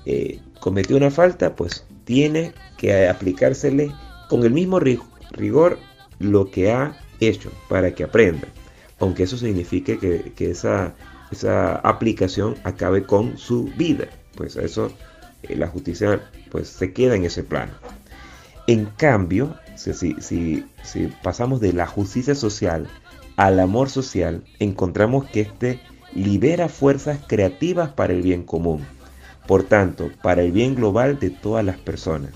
eh, 0.05 0.39
cometió 0.61 0.95
una 0.95 1.11
falta, 1.11 1.57
pues 1.57 1.85
tiene 2.05 2.53
que 2.77 3.09
aplicársele 3.09 3.91
con 4.29 4.45
el 4.45 4.53
mismo 4.53 4.79
rigor 4.79 5.77
lo 6.19 6.49
que 6.51 6.71
ha 6.71 6.97
hecho 7.19 7.51
para 7.69 7.93
que 7.93 8.03
aprenda, 8.03 8.47
aunque 8.99 9.23
eso 9.23 9.37
signifique 9.37 9.97
que, 9.97 10.49
esa, 10.49 10.93
esa, 11.31 11.75
aplicación 11.77 12.55
acabe 12.63 13.03
con 13.03 13.37
su 13.37 13.65
vida, 13.77 14.07
pues 14.35 14.55
eso 14.55 14.91
eh, 15.43 15.55
la 15.55 15.67
justicia 15.67 16.21
pues 16.51 16.69
se 16.69 16.93
queda 16.93 17.15
en 17.15 17.25
ese 17.25 17.43
plano. 17.43 17.73
En 18.67 18.85
cambio, 18.85 19.55
si, 19.75 19.93
si, 19.93 20.65
si 20.83 21.07
pasamos 21.21 21.59
de 21.61 21.73
la 21.73 21.85
justicia 21.85 22.35
social 22.35 22.87
al 23.35 23.59
amor 23.59 23.89
social, 23.89 24.43
encontramos 24.59 25.25
que 25.25 25.41
este 25.41 25.79
libera 26.13 26.69
fuerzas 26.69 27.19
creativas 27.27 27.89
para 27.89 28.13
el 28.13 28.21
bien 28.21 28.43
común, 28.43 28.85
por 29.47 29.63
tanto, 29.63 30.09
para 30.23 30.41
el 30.41 30.51
bien 30.51 30.73
global 30.73 31.19
de 31.19 31.29
todas 31.29 31.63
las 31.63 31.77
personas. 31.77 32.31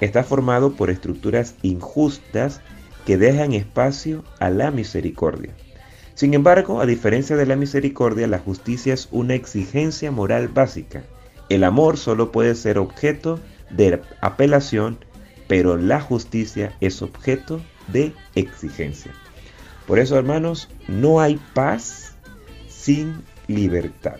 Está 0.00 0.22
formado 0.22 0.74
por 0.74 0.90
estructuras 0.90 1.56
injustas 1.62 2.60
que 3.08 3.16
dejan 3.16 3.54
espacio 3.54 4.22
a 4.38 4.50
la 4.50 4.70
misericordia. 4.70 5.54
Sin 6.12 6.34
embargo, 6.34 6.82
a 6.82 6.84
diferencia 6.84 7.36
de 7.36 7.46
la 7.46 7.56
misericordia, 7.56 8.26
la 8.26 8.38
justicia 8.38 8.92
es 8.92 9.08
una 9.12 9.32
exigencia 9.32 10.10
moral 10.10 10.48
básica. 10.48 11.04
El 11.48 11.64
amor 11.64 11.96
solo 11.96 12.30
puede 12.32 12.54
ser 12.54 12.76
objeto 12.76 13.40
de 13.70 14.02
apelación, 14.20 14.98
pero 15.46 15.78
la 15.78 16.02
justicia 16.02 16.76
es 16.82 17.00
objeto 17.00 17.62
de 17.90 18.12
exigencia. 18.34 19.12
Por 19.86 19.98
eso, 19.98 20.18
hermanos, 20.18 20.68
no 20.86 21.22
hay 21.22 21.40
paz 21.54 22.12
sin 22.68 23.22
libertad. 23.46 24.18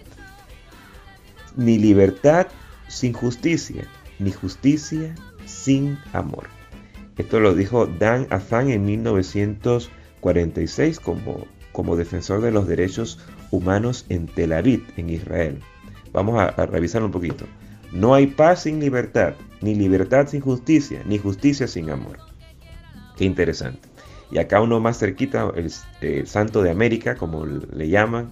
Ni 1.56 1.76
libertad 1.76 2.46
sin 2.88 3.12
justicia, 3.12 3.86
ni 4.18 4.32
justicia 4.32 5.14
sin 5.44 5.98
amor. 6.14 6.57
Esto 7.18 7.40
lo 7.40 7.54
dijo 7.54 7.86
Dan 7.86 8.26
Azan 8.30 8.70
en 8.70 8.86
1946 8.86 11.00
como, 11.00 11.46
como 11.72 11.96
defensor 11.96 12.40
de 12.40 12.52
los 12.52 12.66
derechos 12.66 13.18
humanos 13.50 14.06
en 14.08 14.26
Tel 14.26 14.52
Aviv, 14.52 14.84
en 14.96 15.10
Israel. 15.10 15.58
Vamos 16.12 16.40
a, 16.40 16.46
a 16.46 16.66
revisarlo 16.66 17.06
un 17.06 17.12
poquito. 17.12 17.44
No 17.92 18.14
hay 18.14 18.28
paz 18.28 18.62
sin 18.62 18.80
libertad, 18.80 19.34
ni 19.60 19.74
libertad 19.74 20.28
sin 20.28 20.40
justicia, 20.40 21.02
ni 21.04 21.18
justicia 21.18 21.66
sin 21.66 21.90
amor. 21.90 22.18
Qué 23.16 23.24
interesante. 23.24 23.88
Y 24.30 24.38
acá 24.38 24.60
uno 24.60 24.80
más 24.80 24.98
cerquita, 24.98 25.52
el, 25.56 26.26
Santo 26.26 26.62
de 26.62 26.70
América, 26.70 27.16
como 27.16 27.46
le 27.46 27.88
llaman, 27.88 28.30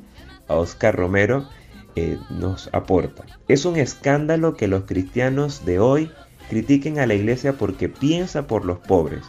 a 0.49 0.55
Oscar 0.55 0.95
Romero, 0.95 1.49
eh, 1.97 2.19
nos 2.31 2.69
aporta. 2.73 3.25
Es 3.49 3.65
un 3.65 3.77
escándalo 3.77 4.55
que 4.55 4.69
los 4.69 4.85
cristianos 4.85 5.65
de 5.65 5.79
hoy 5.79 6.11
critiquen 6.49 6.99
a 6.99 7.07
la 7.07 7.15
iglesia 7.15 7.55
porque 7.55 7.89
piensa 7.89 8.47
por 8.47 8.65
los 8.65 8.79
pobres, 8.79 9.25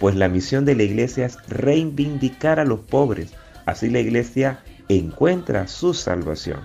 pues 0.00 0.16
la 0.16 0.28
misión 0.28 0.64
de 0.64 0.74
la 0.74 0.82
iglesia 0.82 1.26
es 1.26 1.38
reivindicar 1.48 2.58
a 2.58 2.64
los 2.64 2.80
pobres. 2.80 3.32
Así 3.66 3.88
la 3.88 4.00
iglesia 4.00 4.60
encuentra 4.88 5.68
su 5.68 5.94
salvación. 5.94 6.60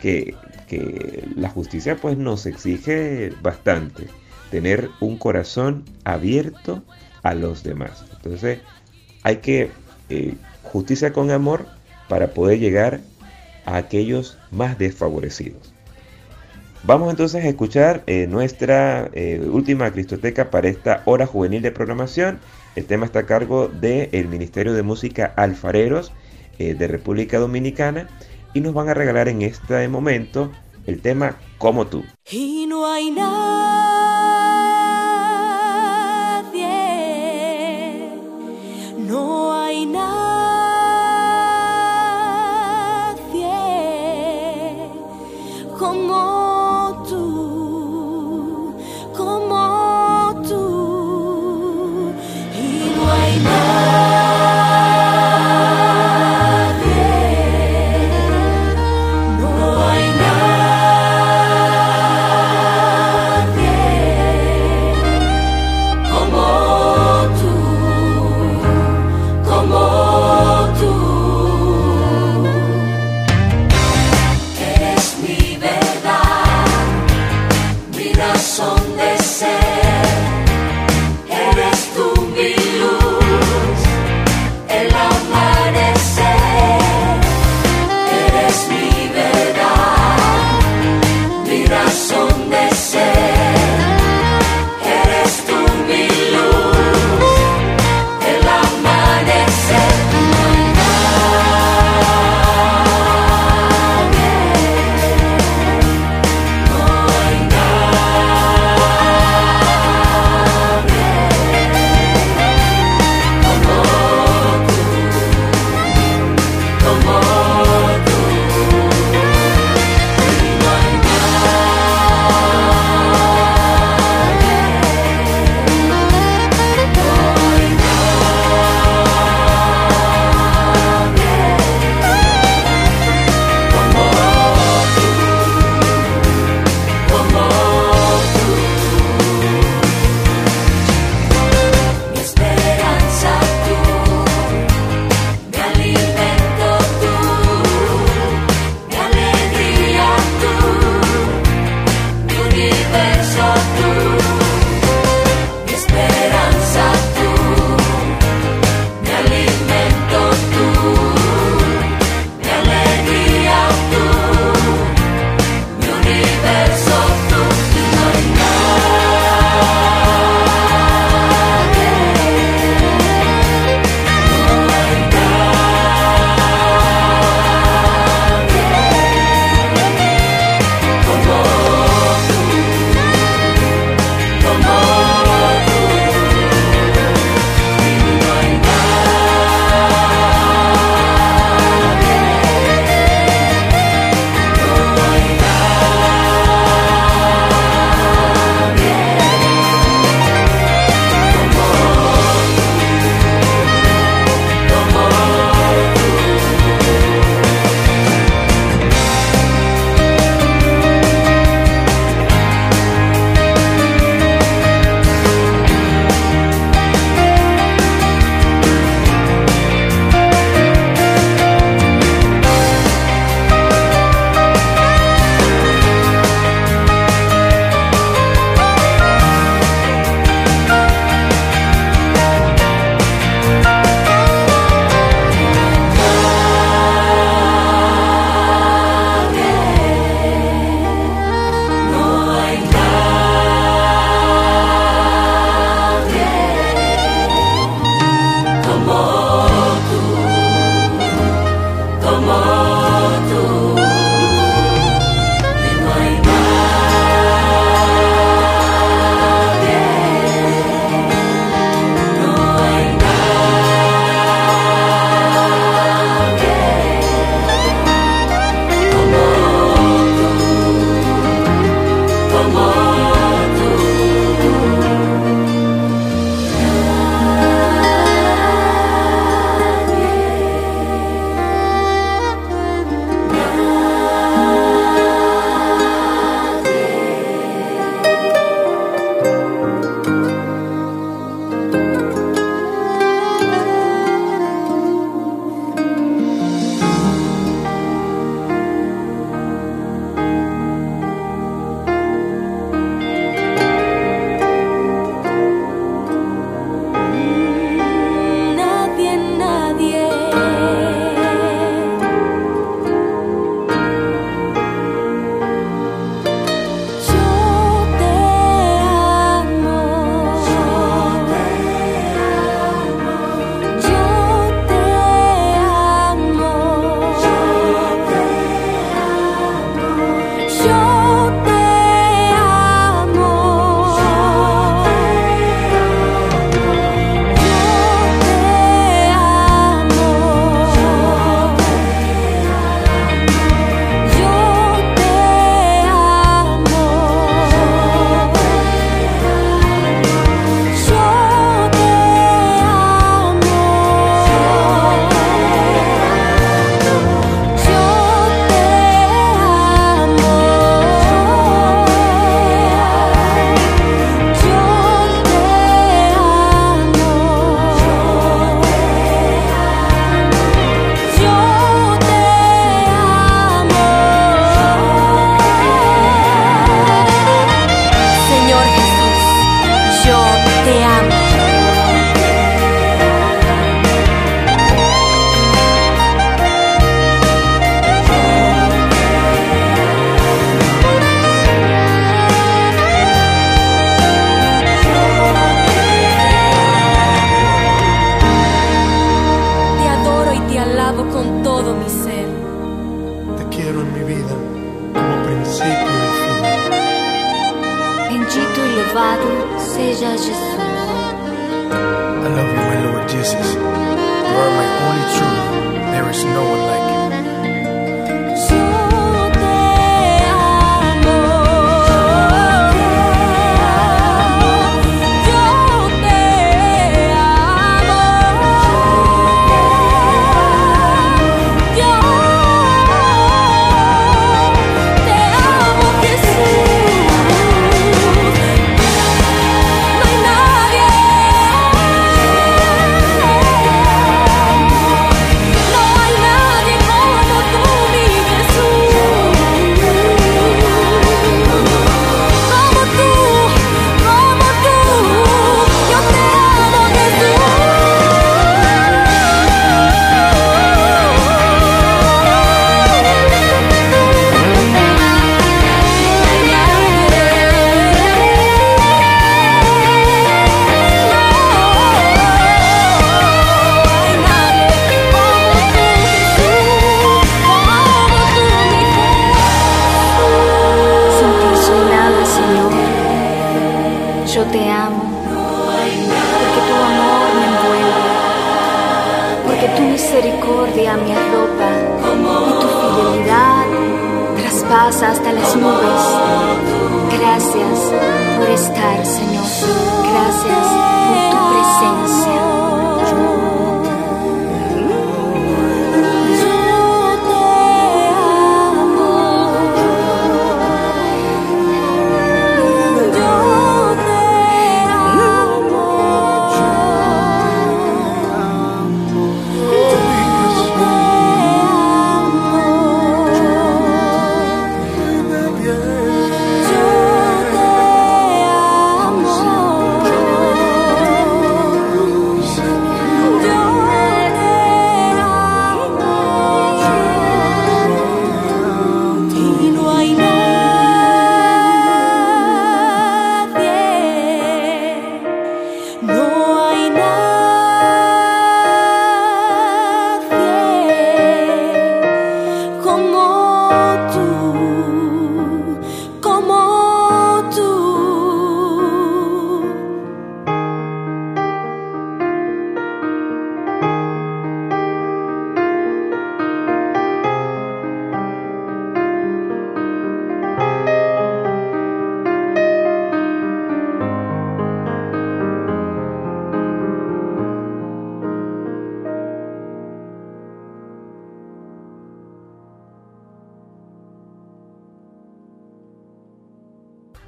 Que, 0.00 0.34
que 0.66 1.28
la 1.36 1.48
justicia 1.48 1.96
pues 1.96 2.18
nos 2.18 2.44
exige 2.46 3.32
bastante 3.40 4.08
tener 4.50 4.90
un 5.00 5.16
corazón 5.16 5.84
abierto 6.02 6.82
a 7.22 7.34
los 7.34 7.62
demás. 7.62 8.04
Entonces 8.16 8.60
hay 9.22 9.36
que 9.36 9.70
eh, 10.08 10.34
justicia 10.62 11.12
con 11.12 11.30
amor 11.30 11.66
para 12.08 12.28
poder 12.28 12.58
llegar 12.58 13.00
a 13.64 13.76
aquellos 13.76 14.38
más 14.50 14.78
desfavorecidos. 14.78 15.75
Vamos 16.86 17.10
entonces 17.10 17.44
a 17.44 17.48
escuchar 17.48 18.04
eh, 18.06 18.28
nuestra 18.28 19.10
eh, 19.12 19.40
última 19.50 19.90
Cristoteca 19.90 20.50
para 20.50 20.68
esta 20.68 21.02
hora 21.04 21.26
juvenil 21.26 21.60
de 21.60 21.72
programación. 21.72 22.38
El 22.76 22.84
tema 22.86 23.06
está 23.06 23.20
a 23.20 23.26
cargo 23.26 23.66
del 23.66 24.28
Ministerio 24.28 24.72
de 24.72 24.84
Música 24.84 25.32
Alfareros 25.36 26.12
de 26.58 26.88
República 26.88 27.38
Dominicana 27.38 28.08
y 28.54 28.60
nos 28.62 28.72
van 28.72 28.88
a 28.88 28.94
regalar 28.94 29.28
en 29.28 29.42
este 29.42 29.86
momento 29.88 30.50
el 30.86 31.02
tema 31.02 31.36
Como 31.58 31.86
tú. 31.86 32.04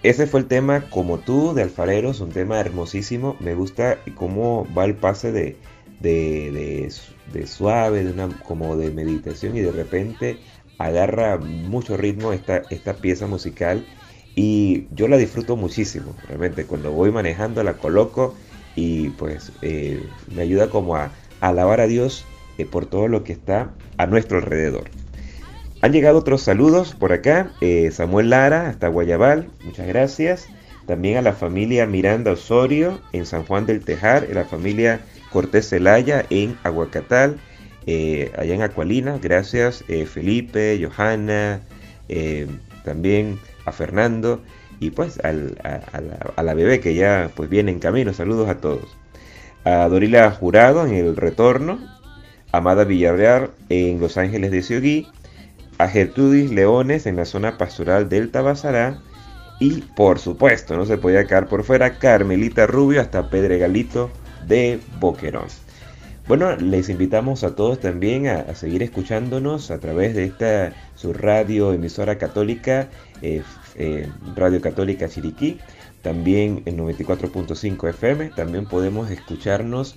Ese 0.09 0.27
fue 0.27 0.41
el 0.41 0.47
tema 0.49 0.89
Como 0.89 1.19
tú 1.21 1.53
de 1.55 1.63
Alfareros, 1.63 2.21
un 2.21 2.33
tema 2.33 2.59
hermosísimo. 2.61 3.37
Me 3.41 3.55
gusta 3.55 4.03
cómo 4.15 4.67
va 4.73 4.85
el 4.87 4.97
pase 4.97 5.33
de, 5.33 5.57
de, 6.01 6.51
de 6.53 6.91
su- 6.91 7.13
de 7.27 7.47
suave, 7.47 8.05
de 8.05 8.11
una, 8.13 8.33
como 8.39 8.77
de 8.77 8.91
meditación 8.91 9.55
y 9.57 9.61
de 9.61 9.73
repente 9.73 10.41
agarra 10.79 11.37
mucho 11.39 11.97
ritmo 11.97 12.33
esta, 12.33 12.67
esta 12.71 13.01
pieza 13.03 13.27
musical 13.27 13.85
y 14.35 14.87
yo 14.95 15.09
la 15.09 15.19
disfruto 15.19 15.57
muchísimo. 15.57 16.17
Realmente 16.23 16.67
cuando 16.67 16.91
voy 16.93 17.11
manejando 17.13 17.63
la 17.63 17.77
coloco 17.77 18.35
y 18.75 19.11
pues 19.11 19.53
eh, 19.63 20.09
me 20.27 20.43
ayuda 20.43 20.71
como 20.71 20.97
a, 20.97 21.05
a 21.41 21.49
alabar 21.49 21.81
a 21.83 21.87
Dios 21.87 22.25
eh, 22.57 22.65
por 22.67 22.87
todo 22.87 23.09
lo 23.09 23.25
que 23.25 23.33
está 23.35 23.75
a 23.99 24.07
nuestro 24.07 24.39
alrededor. 24.39 24.91
Han 25.81 25.93
llegado 25.93 26.19
otros 26.19 26.43
saludos 26.43 26.95
por 26.95 27.13
acá. 27.13 27.51
eh, 27.61 27.91
Samuel 27.93 28.31
Lara, 28.31 28.69
hasta 28.69 28.89
Guayabal, 28.89 29.49
muchas 29.65 29.87
gracias. 29.87 30.49
También 30.87 31.19
a 31.19 31.23
la 31.23 31.35
familia 31.35 31.87
Miranda 31.87 32.33
Osorio 32.33 32.99
en 33.13 33.27
San 33.27 33.45
Juan 33.45 33.65
del 33.67 33.85
Tejar, 33.85 34.27
a 34.29 34.35
la 34.35 34.45
familia 34.45 35.01
Cortés 35.31 35.69
Zelaya 35.69 36.25
en 36.31 36.57
Aguacatal, 36.65 37.39
eh, 37.87 38.33
allá 38.37 38.55
en 38.55 38.63
Acualina, 38.63 39.19
gracias 39.23 39.85
eh, 39.89 40.07
Felipe, 40.07 40.81
Johanna, 40.83 41.61
también 42.85 43.39
a 43.67 43.73
Fernando 43.73 44.43
y 44.81 44.91
pues 44.91 45.21
a 45.23 45.33
la 46.43 46.55
bebé 46.55 46.81
que 46.81 46.95
ya 46.95 47.31
pues 47.37 47.51
viene 47.51 47.71
en 47.71 47.79
camino. 47.79 48.13
Saludos 48.15 48.49
a 48.49 48.57
todos. 48.57 48.97
A 49.65 49.87
Dorila 49.89 50.31
Jurado 50.31 50.87
en 50.87 50.95
el 50.95 51.17
retorno, 51.17 51.79
Amada 52.51 52.85
Villarreal 52.85 53.51
en 53.69 54.01
Los 54.01 54.17
Ángeles 54.17 54.51
de 54.51 54.63
Ciogui, 54.63 55.07
a 55.79 55.89
Gertrudis 55.89 56.51
Leones 56.51 57.07
en 57.07 57.17
la 57.17 57.25
zona 57.25 57.57
pastoral 57.57 58.09
del 58.09 58.31
Tabasará 58.31 58.99
y 59.61 59.83
por 59.97 60.19
supuesto 60.19 60.77
no 60.77 60.87
se 60.87 60.99
podía 60.99 61.27
quedar 61.27 61.49
por 61.49 61.65
fuera 61.65 61.99
Carmelita 61.99 62.67
Rubio 62.67 63.01
hasta 63.01 63.31
Pedregalito 63.31 64.11
de 64.47 64.81
Boquerón. 65.01 65.47
Bueno, 66.27 66.55
les 66.57 66.91
invitamos 66.91 67.43
a 67.43 67.57
todos 67.57 67.81
también 67.81 68.27
a, 68.27 68.55
seguir 68.55 68.83
escuchándonos 68.83 69.71
a 69.71 69.79
través 69.79 70.15
de 70.15 70.25
esta 70.25 70.75
su 70.95 71.15
radio 71.15 71.73
emisora 71.73 72.19
católica, 72.19 72.89
eh, 73.23 73.43
eh, 73.77 74.07
Radio 74.37 74.61
Católica 74.61 75.09
Chiriquí, 75.09 75.59
también 76.03 76.63
en 76.67 76.77
94.5 76.77 77.89
FM. 77.89 78.29
También 78.37 78.67
podemos 78.67 79.11
escucharnos 79.11 79.97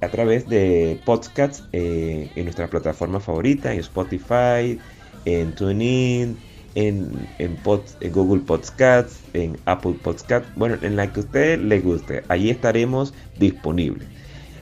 a 0.00 0.08
través 0.08 0.48
de 0.48 1.00
podcasts 1.04 1.64
eh, 1.72 2.30
en 2.36 2.44
nuestra 2.44 2.68
plataforma 2.68 3.18
favorita, 3.18 3.72
en 3.72 3.80
Spotify, 3.80 4.78
en 5.24 5.54
TuneIn, 5.54 6.44
en, 6.74 7.34
en, 7.38 7.62
pod- 7.62 7.96
en 8.00 8.12
Google 8.12 8.42
Podcasts, 8.44 9.24
en 9.32 9.60
Apple 9.66 9.94
Podcasts, 10.02 10.50
bueno, 10.54 10.78
en 10.82 10.96
la 10.96 11.12
que 11.12 11.20
a 11.20 11.22
usted 11.24 11.60
le 11.60 11.80
guste. 11.80 12.24
Allí 12.28 12.50
estaremos 12.50 13.14
disponibles. 13.34 14.10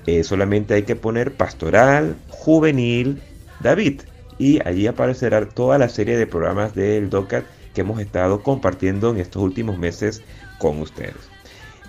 Eh, 0.07 0.25
solamente 0.25 0.75
hay 0.75 0.85
que 0.85 0.97
poner 0.97 1.37
Pastoral 1.37 2.23
Juvenil 2.27 3.23
David 3.59 4.03
y 4.39 4.61
allí 4.67 4.87
aparecerá 4.87 5.49
toda 5.51 5.79
la 5.79 5.89
serie 5.89 6.17
de 6.17 6.27
programas 6.27 6.75
del 6.75 7.11
DOCAT 7.11 7.51
que 7.73 7.83
hemos 7.83 8.01
estado 8.01 8.43
compartiendo 8.43 9.11
en 9.11 9.19
estos 9.19 9.43
últimos 9.43 9.79
meses 9.79 10.25
con 10.57 10.81
ustedes. 10.81 11.33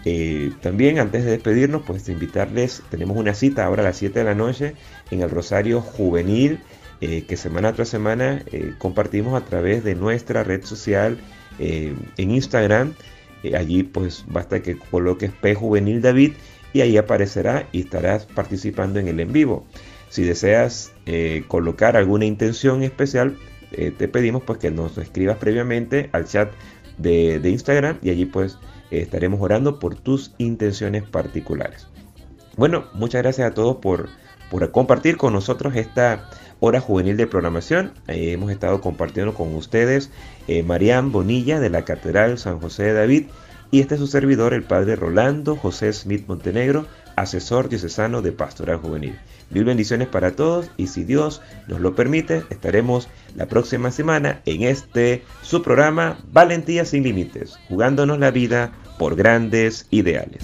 Eh, 0.03 0.57
también 0.61 0.99
antes 0.99 1.23
de 1.25 1.31
despedirnos, 1.31 1.83
pues 1.85 2.09
invitarles, 2.09 2.87
tenemos 2.89 3.17
una 3.17 3.33
cita 3.35 3.65
ahora 3.65 3.83
a 3.83 3.85
las 3.85 3.97
7 3.97 4.19
de 4.19 4.25
la 4.25 4.35
noche 4.35 4.77
en 5.09 5.21
el 5.21 5.29
Rosario 5.29 5.81
Juvenil, 5.81 6.65
eh, 7.01 7.23
que 7.27 7.35
semana 7.35 7.73
tras 7.73 7.89
semana 7.89 8.43
eh, 8.51 8.75
compartimos 8.77 9.33
a 9.33 9.43
través 9.43 9.83
de 9.83 9.95
nuestra 9.95 10.43
red 10.43 10.63
social 10.63 11.17
eh, 11.57 11.95
en 12.17 12.29
Instagram, 12.29 12.93
allí 13.57 13.81
pues 13.81 14.23
basta 14.27 14.61
que 14.61 14.77
coloques 14.77 15.31
P 15.31 15.55
Juvenil 15.55 16.03
David 16.03 16.33
y 16.73 16.81
ahí 16.81 16.97
aparecerá 16.97 17.67
y 17.71 17.79
estarás 17.79 18.27
participando 18.27 18.99
en 18.99 19.07
el 19.07 19.19
en 19.19 19.33
vivo. 19.33 19.65
Si 20.09 20.21
deseas 20.23 20.93
colocar 21.47 21.97
alguna 21.97 22.25
intención 22.25 22.83
especial, 22.83 23.37
te 23.71 24.07
pedimos 24.07 24.43
pues 24.43 24.59
que 24.59 24.69
nos 24.69 24.97
escribas 24.97 25.37
previamente 25.37 26.09
al 26.11 26.25
chat 26.25 26.51
de, 26.97 27.41
Instagram 27.43 27.97
y 28.01 28.11
allí 28.11 28.25
pues 28.25 28.59
estaremos 28.91 29.41
orando 29.41 29.79
por 29.79 29.95
tus 29.95 30.33
intenciones 30.37 31.03
particulares. 31.03 31.87
Bueno, 32.57 32.85
muchas 32.93 33.23
gracias 33.23 33.49
a 33.49 33.53
todos 33.53 33.77
por, 33.77 34.09
por 34.51 34.69
compartir 34.71 35.17
con 35.17 35.33
nosotros 35.33 35.75
esta 35.75 36.29
hora 36.61 36.79
juvenil 36.79 37.17
de 37.17 37.27
programación. 37.27 37.91
hemos 38.07 38.51
estado 38.51 38.79
compartiendo 38.79 39.33
con 39.33 39.53
ustedes 39.55 40.11
eh, 40.47 40.63
Bonilla 41.03 41.59
de 41.59 41.69
la 41.69 41.83
Catedral 41.83 42.37
San 42.37 42.59
José 42.59 42.83
de 42.83 42.93
David 42.93 43.23
y 43.71 43.79
este 43.79 43.95
es 43.95 43.99
su 43.99 44.07
servidor, 44.07 44.53
el 44.53 44.63
padre 44.63 44.95
Rolando 44.95 45.55
José 45.55 45.91
Smith 45.91 46.25
Montenegro, 46.27 46.85
asesor 47.15 47.67
diocesano 47.67 48.21
de 48.21 48.31
Pastoral 48.31 48.77
Juvenil. 48.77 49.17
Mil 49.49 49.63
bendiciones 49.63 50.07
para 50.07 50.35
todos 50.35 50.69
y 50.77 50.87
si 50.87 51.03
Dios 51.03 51.41
nos 51.67 51.79
lo 51.79 51.95
permite, 51.95 52.43
estaremos 52.49 53.09
la 53.35 53.47
próxima 53.47 53.91
semana 53.91 54.41
en 54.45 54.63
este 54.63 55.23
su 55.41 55.63
programa 55.63 56.19
Valentía 56.31 56.85
sin 56.85 57.03
Límites, 57.03 57.57
jugándonos 57.69 58.19
la 58.19 58.31
vida 58.31 58.71
por 58.99 59.15
grandes 59.15 59.87
ideales. 59.89 60.43